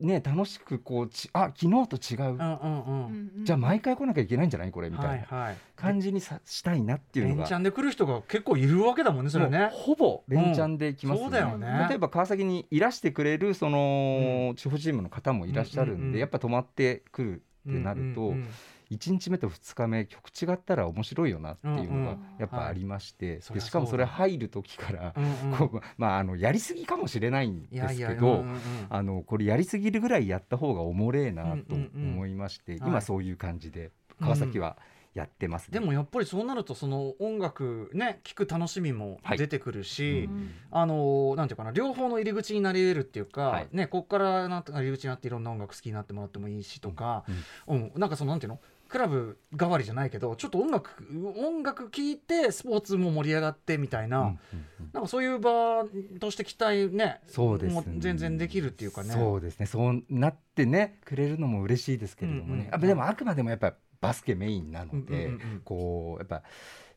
[0.00, 3.44] ね楽しくこうちあ昨日と違う、うんうんうん。
[3.44, 4.90] じゃあ毎回来なきゃいけないんじゃないこれ？
[4.90, 5.56] みたいなはいはい。
[5.76, 7.42] 感じにさしたいなっていうのが。
[7.42, 9.70] 連チャンで来る人が結構いるわけだもんねそれね。
[9.72, 11.86] ほぼ連チャンで来ます、そうだよね。
[11.88, 16.02] 例えば川崎にいらしてくれるその、地方チームの方もいらっしゃるんで、うん。
[16.02, 18.48] うんうんやっぱ泊まってくるってなると、うんうんうん
[18.90, 23.54] 1日目と2日目曲違ったら面白いよなっていうのがやっぱありまして、はい。
[23.54, 25.14] でしかもそれ入る時から、
[25.58, 28.44] こうまああのやりすぎかもしれないんですけど。
[28.88, 32.80] あのこれやりすぎるぐらいやった方がおもれえなと思いまして、はい。
[32.86, 34.76] 今そういう感じで川崎は
[35.12, 35.78] やってます、ね。
[35.78, 40.50] でもやっぱりそうなるとその音楽ね聴く楽しみも出てくるし、うん。
[40.70, 43.68] あのなんていうかな両方の入り口になり得るっていうか、はい。
[43.72, 47.24] ねここからなんとか入り口になっていろんな音楽好きになってもらってもいいしとか、
[47.66, 47.92] うん。
[47.96, 48.60] なんかそのなんていうの？
[48.88, 50.90] クラブ代わりじゃないけどちょっと音楽
[51.36, 54.38] 音楽聴いてスポーツも盛り上がってみたいな、うんうん
[54.80, 54.90] うん。
[54.92, 55.84] なんかそういう場
[56.18, 59.14] として期待ねそうですも全然できるっていうかね。
[59.14, 59.66] そうですね。
[59.66, 62.74] そうなってねくれるのも嬉しいですけれどもね、うんうん。
[62.74, 65.30] あでもあくまでもやっぱバスケメインなので、
[65.64, 66.42] こうやっぱ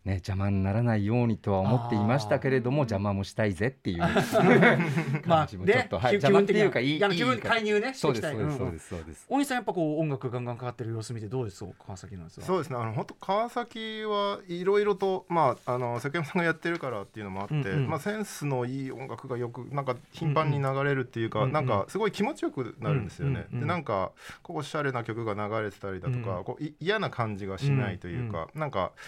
[0.06, 3.98] ね邪魔にならないようにとは思っていましたけれども邪魔もしたいぜっていう
[5.26, 8.38] まあ感じもちょっと、はい、気邪魔っていうかいい気分介入ねしてそういきたい。
[8.38, 9.26] ですそうですそううんうんですそうです。
[9.30, 12.46] 大西さんやっぱこう音楽ガンガンかかってる様子見てどうですか川崎のやつは？
[12.46, 17.88] そうですねあの本当川崎はいろいろとまああの関山さんがやってるからっていうのもあって、うんうん。
[17.90, 21.52] まあセンスのいい音楽がよくなんか頻繁に流れるっていうか、うんうん。
[21.54, 23.48] なんかすごい気持ちよくなるんですよね。
[23.52, 29.00] うんうんでなんかこうおしゃれな曲が流れてたりだとか、うんこうい嫌な感じがしないというか、なんかい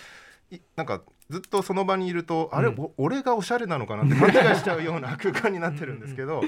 [0.76, 6.42] なんかずっとその場にいると、あれうんお俺がおしゃれなのかなって 勘違いしちゃうような空間になってるんですけど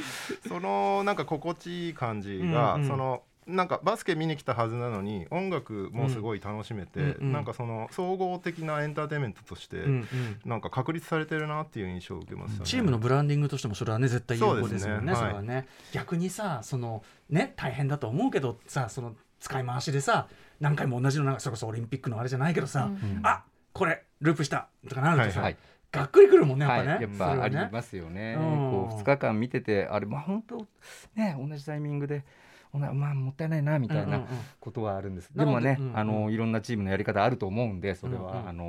[0.48, 2.88] そのなんか心地いい感じが、うんうん。
[2.88, 10.08] そのなんかバスケ見に来たはずなのに音楽もすごい楽しめて、うんうんなんかその総合的なエンターテインメントとして、うんうん。
[10.46, 12.66] なんか確立されてるなっていう印象を受けますよね。
[12.66, 15.14] チームのブランディングとしてもそれはね絶対有効ですもんね。
[15.14, 15.66] ねれはね。
[15.94, 20.28] 逆にさそのね大変だと思うけどさその使い回しでさ
[20.60, 23.20] 何回も同じのなんかそれこそオリンピックのあれじゃないけどさ、うん。
[23.24, 23.44] あ
[23.78, 25.58] これループしたとかなるとさ、はいはい
[25.90, 26.92] がっくりくるもんねやっぱね。
[26.92, 28.36] はい、やっぱありますよね。
[28.38, 30.68] うんこう2日間見ててあれまあ本当
[31.16, 32.26] ね同じタイミングで
[32.74, 34.26] まあもったいないなみたいなうんうんうん。
[34.60, 35.32] ことはあるんです。
[35.34, 35.98] なのででもね、うんうん。
[35.98, 38.64] あのいろんなチームのやり方あると思うんでそれは、うんうんあの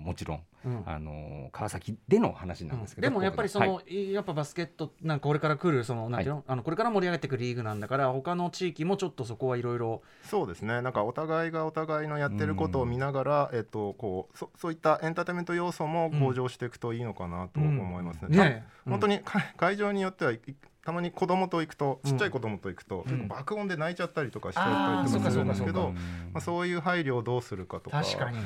[0.00, 0.40] もちろん。
[0.64, 0.82] うん。
[0.84, 10.82] あの川崎での話なんですけど、でもやっぱりその、はいやっぱバスケットなんかこれから来るそのなんていうの、あのこれから盛り上げていくリーグなんだから他の地域もちょっとそこはいろいろそうですね。
[10.82, 18.36] なんかお互いがお互いのやってることを見ながら、えっと、こうそそういったエンターテインメント要素も向上していくといいのかなと思いますね。
[18.36, 20.40] たね本当にか会場によってはい
[20.84, 23.16] たまに子供と行くとちっちゃい子供と行くと、うん。
[23.16, 25.92] 結構爆音で泣いちゃったりとかしちゃったりとかするんですけど
[26.32, 28.38] まあ、そういう配慮をどうするかとか確かに。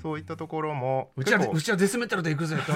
[0.00, 2.56] そういったところもうちは結構うちはデスメタルで行くぜ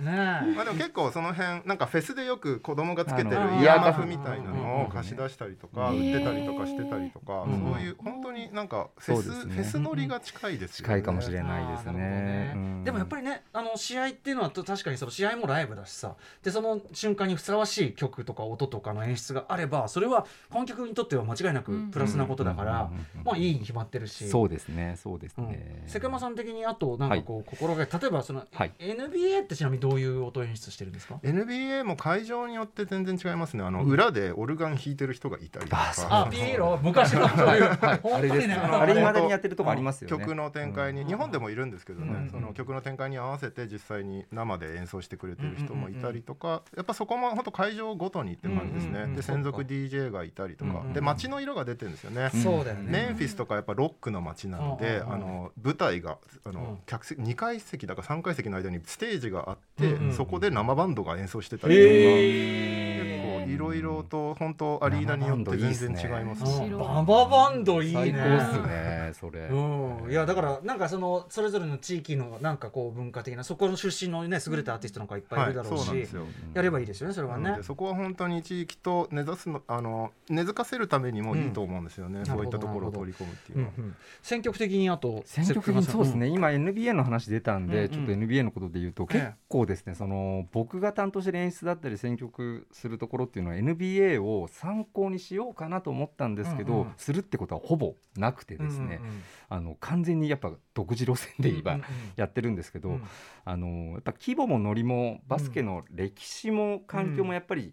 [0.00, 9.54] まあでも結構その辺なんかフェスでよく子供がつけてるイヤーマフみたいなのうんを貸し出したりとかうん売ってたりとかしてたりとかうんそういう本当になんかフェスね。
[9.54, 10.94] フェス乗りが近いですよね。
[10.94, 12.52] 近いかもしれないですあーなるほどね。
[12.54, 12.84] うん。
[12.84, 22.90] でもやっぱりねあの試合っていうのは確かにその試合もライブだしさでその瞬間にふさわしい曲とか音とかの演出があればそれは観客にとっては間違いなくプラスなことだから、
[23.24, 24.28] まあいいに決まってるし。
[24.28, 25.48] そうですね、そうですうん。
[25.48, 25.84] ね。
[25.86, 28.72] 瀬熊さん的にあとなんかこう、心がけ例えばその、はい。
[28.78, 33.62] NBA ってちなみにどういう音演出してるんですか？NBA も会場によって全然違いますね。
[33.62, 33.90] あのうん。
[33.90, 35.92] 裏でオルガン弾いてる人がいたりとか。
[36.10, 36.76] あピエロ？
[36.82, 37.28] 昔の。
[37.28, 38.12] そういう、はい。
[38.14, 38.56] あれですね。
[38.56, 40.18] のあれ未だにやってるとこありますよね。
[40.18, 41.06] 曲の展開に、うん。
[41.06, 42.30] 日本でもいるんですけどね、うん。
[42.30, 48.96] その曲の展開に合わせて実際に生で演奏してくれてる人もいたりとか、やっぱそこも本当会場ごとにって感じですね、うん。
[48.96, 49.02] うん。
[49.04, 50.86] うんで専属 DJ がいたりとか、うん。
[50.86, 52.42] うんで街の色が出てるんですよね、うん。
[52.42, 52.90] そうだよね。
[52.90, 55.06] メンフィスとかやっぱロックの街なので、うん。
[55.06, 55.06] うん。
[55.06, 66.66] うんあの舞台があの、うん客席2階席だか3階席の間にステージがあって、うんうんそこで生バンドが演奏してたりとか、結構いろいろと本当アリーナによって全然違いますね。
[66.66, 67.94] うんバババンドいいね。
[67.94, 69.40] 最高っすね、それ。
[69.40, 76.26] うん、いやだからなんかそのそれぞれの地域のなんかこう文化的なそこの出身のね優れたアーティストなんかいっぱいいるだろうはい、うなんですよ。
[76.54, 77.58] やればいいですよねそれはね。
[77.62, 82.26] そこは本当に地域と根ざすのあの根付かせるためにもいいと思うんですよね、ん。
[82.26, 83.72] そういったところを取り込むっていうのは。
[83.78, 83.96] うんうん。
[84.22, 87.90] 選曲的にあと選曲的にそうですね、今 NBA の話出たんで、うんうん。
[87.90, 89.34] ちょっと NBA のことで言うと、ええ
[89.66, 89.94] ですね。
[89.94, 96.92] その僕が担当してる演出だったり選曲するところっていうのは NBA を参考にしようかなと思ったんですけど、うんうん。
[96.96, 99.00] するってことはほぼなくてですね、
[99.48, 101.80] あの完全にやっぱ独自路線で今
[102.16, 103.02] やってるんですけど、うん。
[103.44, 107.72] あのやっぱ規模もノリもバスケの歴史も環境もやっぱり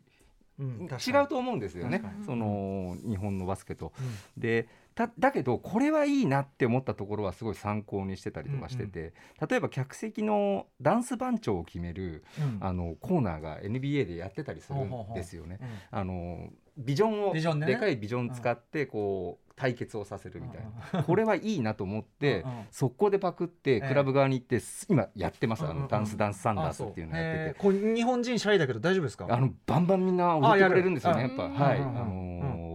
[0.60, 0.88] うん。
[0.88, 3.94] 違うと思うんですよね、その日本のバスケと。
[4.36, 4.42] うん。
[4.42, 9.14] でただけどこれはいいなって思ったところはすごい参考にしてたりとかしてて、
[9.48, 12.58] 例えば客席のダンス番長を決めるうん。
[12.62, 15.60] あのコーナーが NBA でやってたりするんですよね。
[15.62, 17.74] うんあのビジョンをビジョンでね。
[17.74, 20.62] でかいビジョン使ってこう対決をさせるみたい
[20.92, 23.82] な、これはいいなと思って速攻でパクってええ。
[23.88, 27.96] クラブ側に行ってす今やってます、あのダンスダンスサンダースっていうのやってて。
[27.96, 29.26] 日本人シャイだけど大丈夫ですか？
[29.30, 32.34] あのバンバンみんな踊ってくれるんですよね、やっぱ、はい、あのー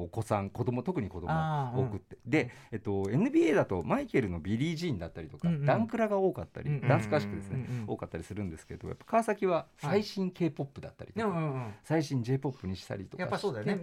[0.09, 1.29] お子さん、子供特に子供
[1.77, 13.83] 多くって、で、えっと、NBA だとマイケルのビリー・ジーンだったりとか、ダンクラが多かったり、ダンスクラシックですね、多かったりするんですけど、やっぱ川崎は最新 K-POP だったりとか、最新 J-POP にしたりとかやっぱそうだよね。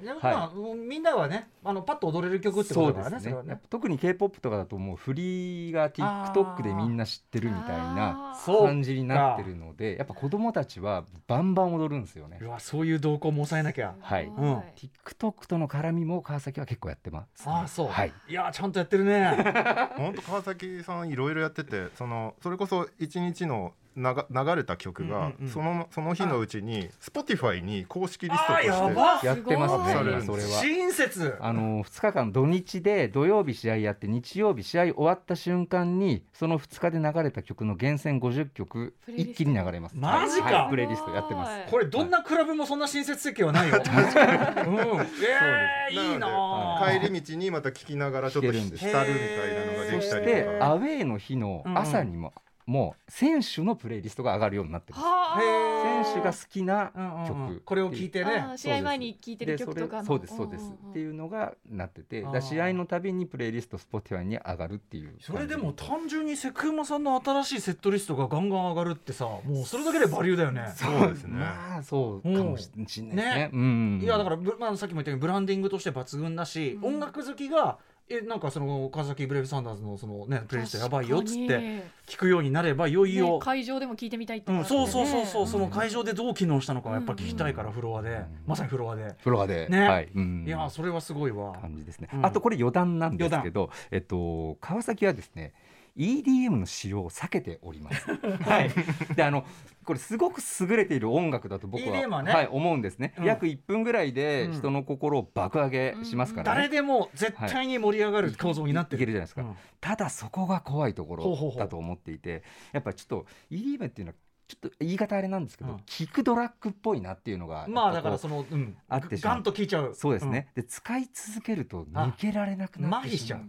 [0.75, 3.23] みんなはね、あのパッと踊れる曲ってことだからね。
[3.23, 12.47] それはねやっぱ特に K-POP とかだともう振りが TikTok でみんな知ってるみたいな感じになってるのでやっぱ子供たちはバンバン踊るんですよねう。
[12.47, 13.95] わそういう動向も抑えなきゃ。
[13.99, 17.87] はい、うん TikTok との絡みも川崎は結構やってます、ああそう。
[17.87, 18.13] はい。
[18.27, 19.35] いやちゃんとやってるね。
[19.97, 25.49] 本当川崎さんいろいろやっててそのそれこそ一日の流流れた曲が、うんうんうん。
[25.49, 30.49] そのその日のうちに Spotify に公式リストとしてやってますねそれは。
[30.61, 31.35] 親切。
[31.39, 39.95] あの2日間土日で土曜日試合やって日曜日試合終わった瞬間にその2日で流れた曲の厳選50曲一気に流れます。
[39.95, 40.45] マジか。
[40.45, 41.71] はいプレイリストやってます。
[41.71, 43.75] これどんなクラブもそんな親切設計はないよ。
[43.77, 43.85] うん。
[45.23, 46.99] ええいいなあ。
[46.99, 52.33] 帰り道にまた聞きながらちょっと浸るみたいなのができたりそしてとかアウェーの日の朝にも、
[52.65, 55.03] もう選手のプレイリストが上がるようになってます。
[55.03, 56.03] はあ。
[56.03, 57.27] 選手が好きなうんうんうん。
[57.27, 58.45] 曲これを聞いてね。
[58.57, 60.73] 試合前に聴いてる曲とかそうですそうです、んんん。
[60.73, 65.15] っていうのがなってて試合のたびにプレイリスト Spotify に上がるっていう。
[65.21, 70.73] それでも単純にセクウマさんの新しいセットリストがガンガン上がるってさもうそれだけでバリューだよね。
[70.75, 73.15] そうですね、まあそうかもしれないですね。
[73.15, 73.49] ね。
[73.53, 73.99] うん。
[74.01, 76.95] いやだからぶ、まあ、さっきも言ったようにブランディングとして抜群だし、うん。
[76.95, 88.25] 音楽好きがえなんかその川崎ブレイブサンダーズのそのねプレイリストやばいよっつって聞くようになればいよいよ、ね会場でも聞いてみたいってうん、そうそうそうそう、うその会場でどう機能したのかやっぱ聞きたいから、うんフロアで、ん。
[88.45, 89.87] まさにフロアで、フロアで、ね。
[89.87, 90.43] はい、うん。
[90.47, 91.53] いやそれはすごいわ。
[91.59, 92.25] 感じですね、うん。
[92.25, 95.53] あとこれ余談なんですけど、えっと、川崎はですね
[95.97, 98.11] EDM の使用を避けております。
[98.43, 98.71] はい、
[99.15, 99.45] であの
[99.85, 102.31] これすごく優れている音楽だと僕はね。
[102.33, 103.25] はい、思うんですね、うん。
[103.25, 104.53] 約1分ぐらいでうん。
[104.53, 109.07] 人の心を爆上げしますからね、誰でも絶対に盛り上がる構造になっていける。
[109.07, 109.55] るじゃないですか、うん。
[109.79, 114.15] ただそこが怖いところだと思っていてやっぱりちょっと EDM っていうのは
[114.47, 115.79] ちょっと言い方あれなんですけど、うん。
[115.85, 119.35] キックドラッグっぽいなっていうのがまあだからその、うん、あってしまう。
[119.35, 119.93] ガンと聞いちゃう。
[119.93, 122.89] そうですね、で使い続けると抜けられなくうん。
[122.89, 123.43] なってしまう。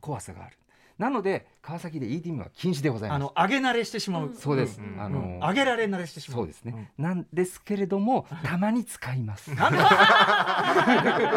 [0.00, 0.56] 怖さがある
[1.00, 3.16] なので川崎で EDM は禁止でございます。
[3.16, 4.26] あの上げ慣れしてしまう。
[4.26, 4.34] うん。
[4.34, 5.00] そうです、うん。
[5.00, 6.40] あの上げられ慣れしてしまう。
[6.40, 9.54] そうですね、なんですけれどもたまに使います。
[9.54, 9.78] なんだ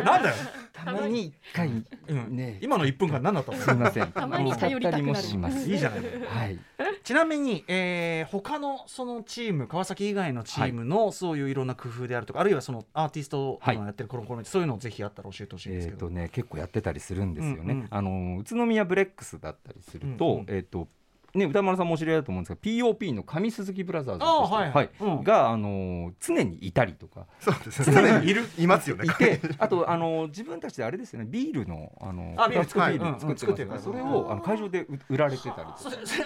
[0.04, 0.36] なんだよ。
[0.74, 1.70] たまに一回
[2.08, 2.36] うん。
[2.36, 2.60] ね。
[2.62, 3.58] 今の1分間何だったの？
[3.58, 4.12] すみません。
[4.12, 5.16] たまに頼りたくなる。
[5.16, 5.70] 使ったりもします。
[5.70, 6.00] いいじゃない。
[6.28, 6.60] はい。
[7.04, 20.88] ちなみに、えー、他のそのチーム川崎以外のチームのそういういろんな工夫であるとか、あるいはそのアーティストがやってるコロコロそういうのをぜひあったら教えてほしいんですけど、えーとね、結構やってたりするんですよね、うんうんあの宇都宮ブレックスだったりすると,、えーと
[21.34, 25.24] ね、歌丸さんもお知り合いだと思うんですが POP の上鈴木ブラザーズはいうん。
[25.24, 27.26] が、あの常にいたりとか。
[27.40, 28.02] そうですね。
[28.02, 29.06] 常にいるいますよね。
[29.06, 31.26] いてあとあの自分たちであれですよね。
[31.28, 33.38] ビールのあのあビール作ってビールうんうん。
[33.38, 35.78] 作ってますから、作ってるそれをあの会場で売売られてたりとか。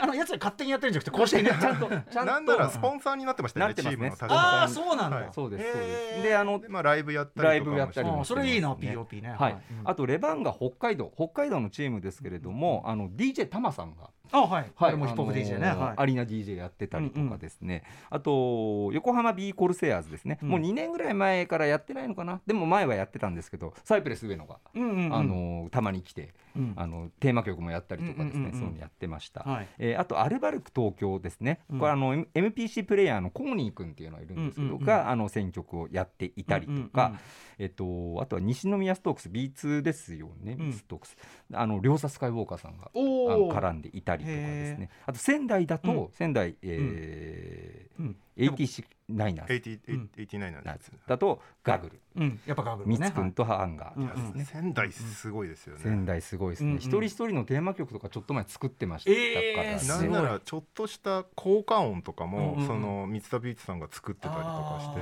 [0.02, 2.26] あのやつら勝手にやってるんじゃなくてこうしてねちゃんとちゃんと。
[2.26, 4.12] なんならスポンサーになってましたよねなってますね。
[4.12, 5.30] チームのああそうなんだ、はい。
[5.32, 6.24] そうですそうです。
[6.24, 9.30] であのでまあライブやったライりとかもブやったりそれいいな POP ね。
[9.40, 9.90] はい、うん。
[9.90, 20.50] あとレバンガ北海道北海道のチームですけれども、あの DJ タマさんがあはい、はい、もヒップホップ DJ ね、アリーナ DJ やってたりとかですね、あと横浜 B コルセアーズですね、うん。
[20.50, 22.42] もう2年ぐらい前からやってないのかな？
[22.46, 26.74] でも前はやってたんですけどサイプレス上野が、あのーたまに来て、うん。
[26.76, 29.68] あのテーマ曲もやったりとかですね、そういうのやってました、はい。
[29.78, 31.80] えーあとアルバルク東京ですね、うん。
[31.80, 37.14] これあの MPC プレイヤーのコーニー君っていうのがいるんですけど、があの選曲をやっていたりとか、
[37.58, 40.74] えっと、あとは西宮ストークス B2 ですよね、うん。
[40.74, 41.16] ストークス。
[41.54, 46.10] あの両佐スカイウォーカーさんがあの絡んでいたりとかですねあと仙台だと、うん。
[46.14, 48.16] 仙台、えーうん。
[48.38, 49.48] 80 ATC ナイナー。
[49.48, 50.78] ズ80 89なん。
[50.78, 52.00] ですだとガグル。
[52.18, 52.40] うん。
[52.46, 52.98] やっぱガブルね。
[52.98, 55.82] ミツ君とハンガーね、仙台すごいですよね。
[55.82, 56.80] 仙台すごいですね、うんうん。
[56.80, 59.10] 一人一人のテーマ曲とかちょっと前作ってました。
[59.10, 60.10] から、えーすごい。
[60.10, 62.68] なんならちょっとした効果音とかも、うんうんうん。
[62.68, 65.02] その三田ビーチさんが作ってたりとかして。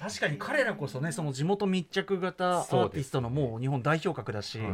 [0.00, 4.72] 確かに彼らこそねその地元密着型アーティストのもう日本代表格だし、はい。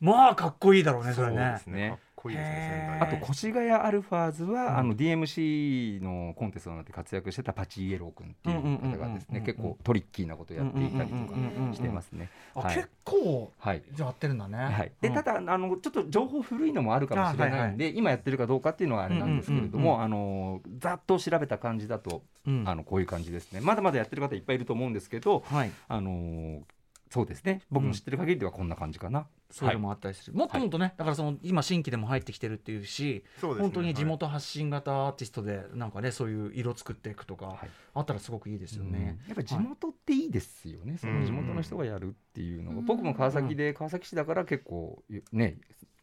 [0.00, 4.76] まあかっこいいだろうねそれそうねですねこいいですねあと越谷アルファーズは、うん。
[4.78, 12.30] あの DMC のコンテストになって活躍してたパチイエロー君っていう方がですね結構トリッキーなことやっていたりとかしてますね。
[12.54, 12.74] あ、はい。
[12.74, 13.82] 結構はい。
[13.92, 15.14] じゃあやってるんだね、はい、でうん。
[15.14, 22.64] ただあのちょっと情報古いのもあるかもしれないんで、今やってるかどうかっていうのはあれなんですけれども、うんあのざっと調べた感じだと、うん。
[22.66, 23.60] あのこういう感じですね。
[23.60, 25.70] まだまだやってる方いっぱいいると思うんですけど、はい。
[25.88, 26.62] あの
[27.10, 27.62] そうですね。
[27.70, 29.26] 僕の知ってる限りではこんな感じかな。
[29.50, 33.60] そういうのもあったりする、もっともっとねだからその今新規でも入ってきてるっていうしそうね。
[33.60, 37.70] 本当に地元発信型アーティストでなんかねそういう色作っていくとか、はい。
[37.94, 38.92] あったらすごくいいですようん。
[38.92, 45.58] ね、やっぱり地元っていいですよね、その地元の人がやるっていうのが、僕も川崎で、川崎市だから結構ね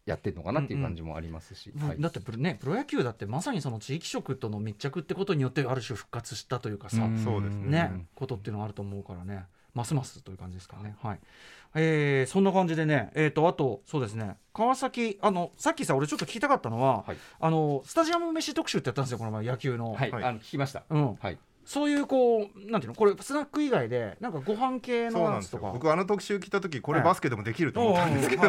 [0.06, 2.00] やってるのかなっていう感じもありますし、はい。
[2.00, 7.18] だってプロ,、ね、プロ野球だってまさにその地域色との密着ってことによってある種復活したというかさ、うん。
[7.18, 10.96] そうですね、ことっていうのはあると思うからねますますという感じですかね。
[11.02, 11.20] はい。
[11.74, 14.36] えーそんな感じでね、えー、とあとそうですね。
[14.54, 17.18] 川崎あのさっきさ俺ちょっと聞きたかったのは、はい。
[17.40, 19.94] あのスタジアム飯特集ってやったんですよこの前野球の。
[19.94, 20.24] はい、はい。
[20.24, 21.38] あの聞きました、うん、はい
[21.72, 25.68] そういうこうなんていうのこれスナック以外でなんかご飯系のやつとか。
[25.68, 25.74] よ。
[25.74, 28.44] 僕あの特集聞いた時これはいバスケでもできると思ったんですけど、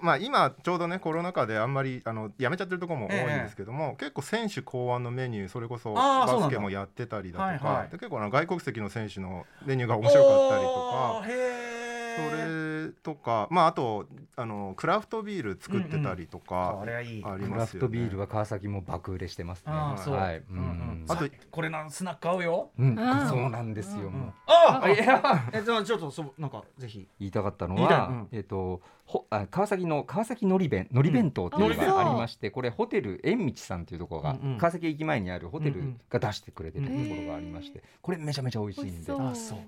[0.00, 7.68] まあ、今ちょうどねコロナ禍であんまりあのやめちゃってるところも多いんですけども、結構選手考案のメニューそれこそバスケもやってたりだとか。
[7.68, 7.88] はいはい。
[7.90, 11.79] で結構あの外国籍の選手のメニューが面白かったりとか
[12.16, 14.06] そーれとかまああと
[14.36, 17.24] あのクラフトビール作ってたりとかこれはいい。
[17.24, 17.86] ありクラますよね。
[17.86, 19.64] フトビールは川崎も爆売れしてますね。
[19.72, 20.14] あーそう。
[20.14, 20.58] はい、ううん。
[20.58, 22.70] うんん、あとこれなんスナック合うよ。
[22.78, 22.96] うん。
[23.28, 24.12] そうなんですよ。
[24.46, 25.50] ああいや。
[25.52, 27.06] えじゃあちょっとそうなんかぜひ。
[27.18, 28.28] 言いたかったのは、うん。
[28.32, 34.58] えっ、とほあ川崎の川崎のり弁のり弁当っていうのうんがありまして、これホテル縁道さんっていうところが、うんうん。
[34.58, 39.12] 川崎駅前にあるホテルが出してくれてるところがありまして、これめちゃめちゃ美味しいんで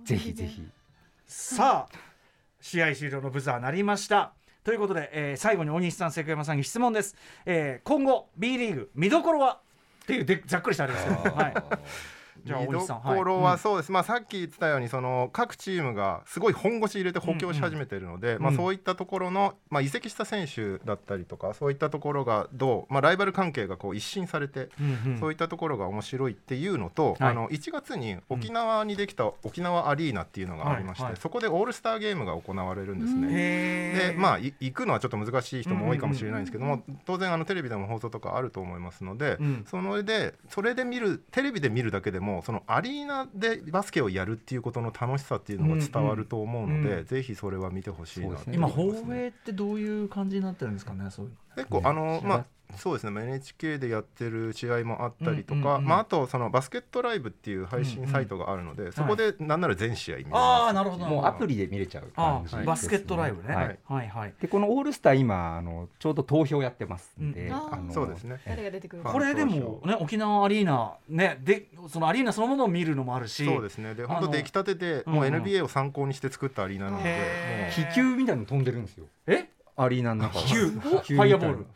[0.05, 0.69] ぜひぜひ。
[1.27, 2.12] さあ
[2.63, 4.33] 試合終了のブザー鳴りました。
[4.65, 9.59] ということで、えー最後に大西さん関山さんに質問です、えー今後 B リーグ見どころは？
[10.05, 11.55] っていうでざっくりしたあれですよ、はい、
[12.45, 25.19] じゃあ見どころはいはそうです、まあさっき言ってたようにその各チームがすごい本腰入れて補強し始めてるので、まあうんそういったところの、まあ、移籍した選手だったりとかそういったところがどう、まあ、ライバル関係がこう一新されて、うんうん。
[25.19, 27.31] そういったところが面白いっていうのと、はい。
[27.31, 31.21] あの1月に沖縄にできた沖縄アリーナっていうのがありまして、はいはい。
[31.21, 34.13] そこでオールスターゲームが行われるんですね。
[34.13, 39.65] でまあい行くのはちょっと難しい人も多いかもしれないんですけども、当然あのテレビでも放送とかあると思いますので、うん。
[39.69, 46.99] そのでそれで見るテレビで見るだけでもそのアリーナでバスケをやるっていうことの楽しさっていうのが伝わると思うので、うん。
[47.01, 48.57] うんぜひそれは見てほしいなそうですね。
[48.57, 52.45] 今と思いますね放映ってどういう感じになってるんですかねそういうね結構あのまあ
[52.79, 61.05] そうですねまあ NHK でやってる試合もあったりとか、うんうんうんまあ、あとそのバスケットライブっていう配信サイトがあるので、そこでなんなら全試合見れます、ああなるほど。
[61.05, 62.65] もうアプリで見れちゃうあ感じです、ね。
[62.65, 63.67] バスケットライブね、ははい。
[63.67, 64.35] い、はいはい。
[64.41, 67.55] でこのオールスター今あのちょうど投票やってますんで、うん。
[67.55, 68.41] あーのそうですね。
[68.47, 73.95] 誰が出てくるはいこれでもね沖縄アリーナねでそのアリーナそのものを見るのもあるしそうですね。
[73.95, 77.19] で本当出来たてでうんもう NBA を参考にして作ったアリーナなので、
[77.75, 79.05] 気球みたいなの飛んでるんですよ。
[79.27, 79.51] え？
[79.75, 80.71] アリーナの中気球。
[80.71, 81.67] 気球ファイヤーボール。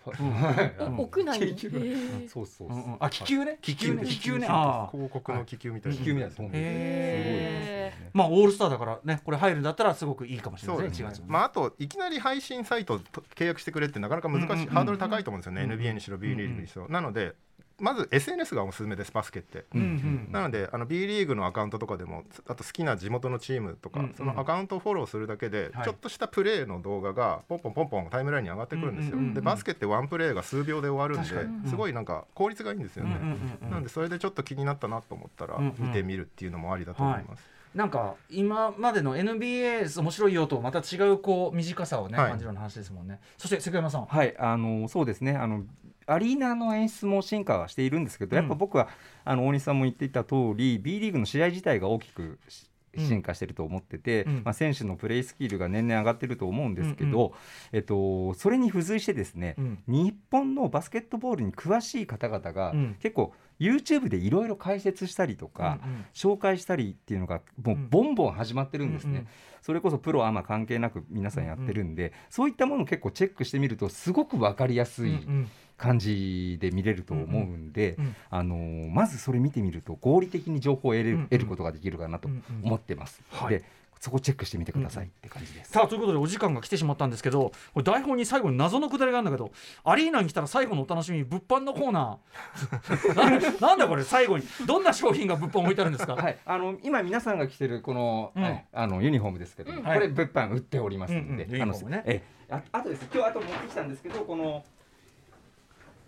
[1.03, 2.28] 屋内に。
[2.28, 2.68] そうそう
[3.01, 3.59] あ気球ね。
[3.62, 4.05] 気球ね。
[4.05, 4.47] 気球ね。
[4.47, 6.34] 広告の気球みたいな気球みたいな。
[6.34, 10.88] すごいですねまあオールスターだからねこれ入るんだったらすごくいいかもしれない。
[10.88, 11.20] ですね1そうですね。
[11.20, 17.34] 月もねまあ、あといきなり配信サイトと契約してくれってなかなか難しい、ハードル高いと思うんですよね、NBA にしろ B リーグにしろ、なので
[17.78, 24.14] まず SNS がおすすめですバスケって、うんうんなのであの B リーグのアカウントとかでもあと好きな地元のチームとか、うんうん。
[24.14, 25.84] そのアカウントをフォローするだけで、はい。
[25.84, 31.62] ちょっとしたプレーの動画がポンポンポンポンタイムラインに上がってくるんですよ、うんうんうんでバスケってワンプレーが数秒で終わるん確かに。
[31.62, 33.70] ですごいなんか効率がいいんですよね、うんうんうんうん。
[33.70, 37.42] なのでそれでちょっと気になったなと思ったらうんうん見てみるっていうのもありだと思います、
[37.77, 42.29] なんか今までの NBA 面白いよとまた違うこう短さをね、はい。
[42.31, 43.20] 感じるような話ですもんね。
[43.37, 44.07] そして関山さん。
[44.07, 45.37] はいあのそうですね。
[45.37, 45.62] あの
[46.07, 48.43] アリーナの演出も進化はしているんですけど、うん。
[48.43, 48.89] やっぱ僕は
[49.24, 52.39] あの大西さんも言っていた通り B リーグの試合自体が大きく
[52.99, 54.42] 進化してると思ってて、うん。
[54.44, 57.32] まあ、選手のプレースキルが年々上がってると思うんですけど、うんう
[57.72, 59.78] えっと、それに付随してですね、うん。
[59.86, 62.97] 日本のバスケットボールに詳しい方々が、うん。
[63.01, 66.05] 結構 YouTube でいろいろ解説したりとか、うんうん。
[66.14, 69.11] 紹介したりっていうのがもうボンボン始まってるんですね。
[69.11, 69.28] うんうん。
[69.62, 77.97] それこそプロアマ関係なく皆さんやってるんで、そういったものを結構チェックしてみるとすごく分かりやすいうん感じで見れると思うんで、
[78.31, 82.29] あのーまずそれ見てみると合理的に情報を得れる,、得ることができるかなと
[82.62, 83.22] 思ってます。
[83.31, 83.51] はい。
[83.51, 83.64] で
[83.99, 85.72] そこチェックしてみてくださいって感じです。
[85.72, 89.51] さあということでお時間が来てしまったんですけどこれ台本に最後に謎のくだりがあるんだけど
[89.85, 93.61] アリーナに来たら最後のお楽しみに物販のコーナー。
[93.61, 94.45] な なんだこれ最後に。
[94.66, 98.43] どんな商品が物販置いてあるんですか、はい、あの今皆さんが着てるこの,、うん。
[98.43, 98.66] はい。
[98.72, 99.83] あのユニフォームですけど、うん。
[99.83, 101.39] これ物販売っておりますので、うんうん。
[101.41, 101.97] ユニフォームね。
[102.05, 104.62] あのえああとですね今日あと持ってきたんですけどこの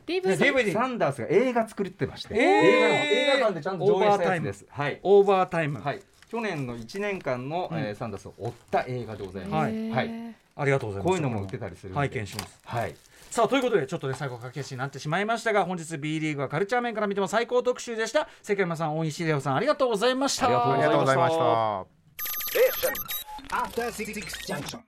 [0.08, 2.40] DVD サンダースが映画作ってまして、えー。
[2.40, 4.66] 映画の映画館でちゃんと上映したやつです。
[4.68, 5.00] はい。
[5.02, 6.00] オーバータイム、はい。
[6.28, 7.78] 去年の1年間の、うん。
[7.78, 9.64] えーサンダースを追った映画でございます。
[9.64, 9.74] はい。
[9.74, 10.34] へーはい。
[10.56, 11.06] ありがとうございます。
[11.08, 11.98] こういうのも売ってたりするんで。
[11.98, 12.60] 拝見します。
[12.64, 12.94] はい。
[13.30, 18.28] さあということでちょっとね最後駆け足になってしまいましたが本日 B リーグはカルチャー面から見ても最高特集でした。
[18.42, 20.46] 関山さん大西秀夫さんありがとうございました。
[20.46, 21.98] ありがとうございました。
[23.54, 24.80] After Six Junction.